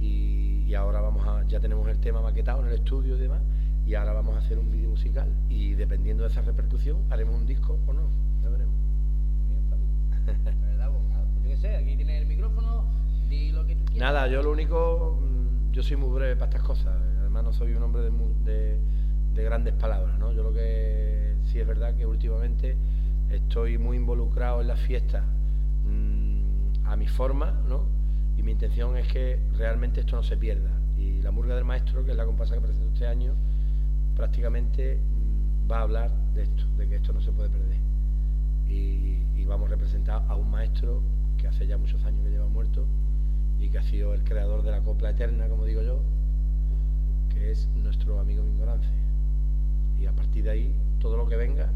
[0.00, 3.42] Y, ahora vamos a, ya tenemos el tema maquetado en el estudio y demás.
[3.84, 7.46] y ahora vamos a hacer un vídeo musical y dependiendo de esa repercusión haremos un
[7.46, 8.10] disco o no,
[8.42, 8.76] ya veremos.
[10.60, 10.92] ¿Verdad?
[11.42, 12.84] Yo qué sé, aquí tienes el micrófono,
[13.28, 14.12] di lo que tú quieras.
[14.12, 17.72] Nada, yo lo único, mm, yo soy muy breve para estas cosas, además no soy
[17.72, 18.78] un hombre de,
[19.34, 20.32] de, grandes palabras, ¿no?
[20.32, 22.76] Yo lo que sí es verdad que últimamente
[23.30, 25.24] estoy muy involucrado en las fiestas
[25.84, 27.86] mm, a mi forma, ¿no?
[28.36, 30.70] Y mi intención es que realmente esto no se pierda.
[30.96, 33.34] Y la murga del maestro, que es la comparsa que presento este año,
[34.16, 37.78] prácticamente mm, va a hablar de esto, de que esto no se puede perder.
[38.68, 41.02] Y, vamos a representar a un maestro
[41.38, 42.86] que hace ya muchos años que lleva muerto
[43.58, 46.02] y que ha sido el creador de la copla eterna, como digo yo,
[47.30, 48.90] que es nuestro amigo Mingorance.
[49.98, 51.70] Y a partir de ahí, todo lo que venga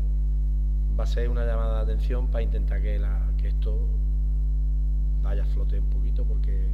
[0.98, 3.88] va a ser una llamada de atención para intentar que, la, que esto
[5.22, 6.66] vaya a flote un poquito, porque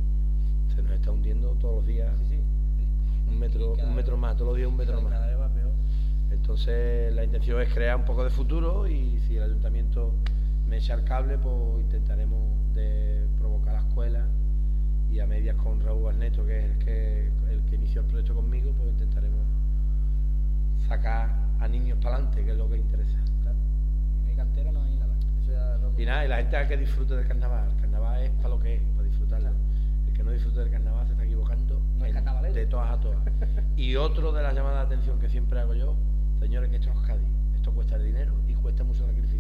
[0.75, 2.15] se nos está hundiendo todos los días
[3.29, 5.13] un metro, un metro más, todos los días un metro más.
[6.31, 10.15] Entonces la intención es crear un poco de futuro y si el ayuntamiento
[10.67, 14.27] me echa el cable, pues intentaremos de provocar la escuela
[15.11, 18.35] y a medias con Raúl Arneto, que es el que, el que inició el proyecto
[18.35, 19.41] conmigo, pues intentaremos
[20.87, 23.19] sacar a niños para adelante, que es lo que interesa.
[24.39, 25.15] No hay cantera, no hay nada.
[25.97, 27.71] y nada, y la gente que disfrute del carnaval.
[27.71, 29.51] El carnaval es para lo que es, para disfrutarlo.
[30.07, 31.81] El que no disfrute del carnaval se está equivocando
[32.55, 33.19] de todas a todas.
[33.77, 35.97] y otro de las llamadas de atención que siempre hago yo,
[36.39, 37.29] señores, que esto no es Cádiz.
[37.55, 39.38] Esto cuesta dinero y cuesta mucho sacrificio.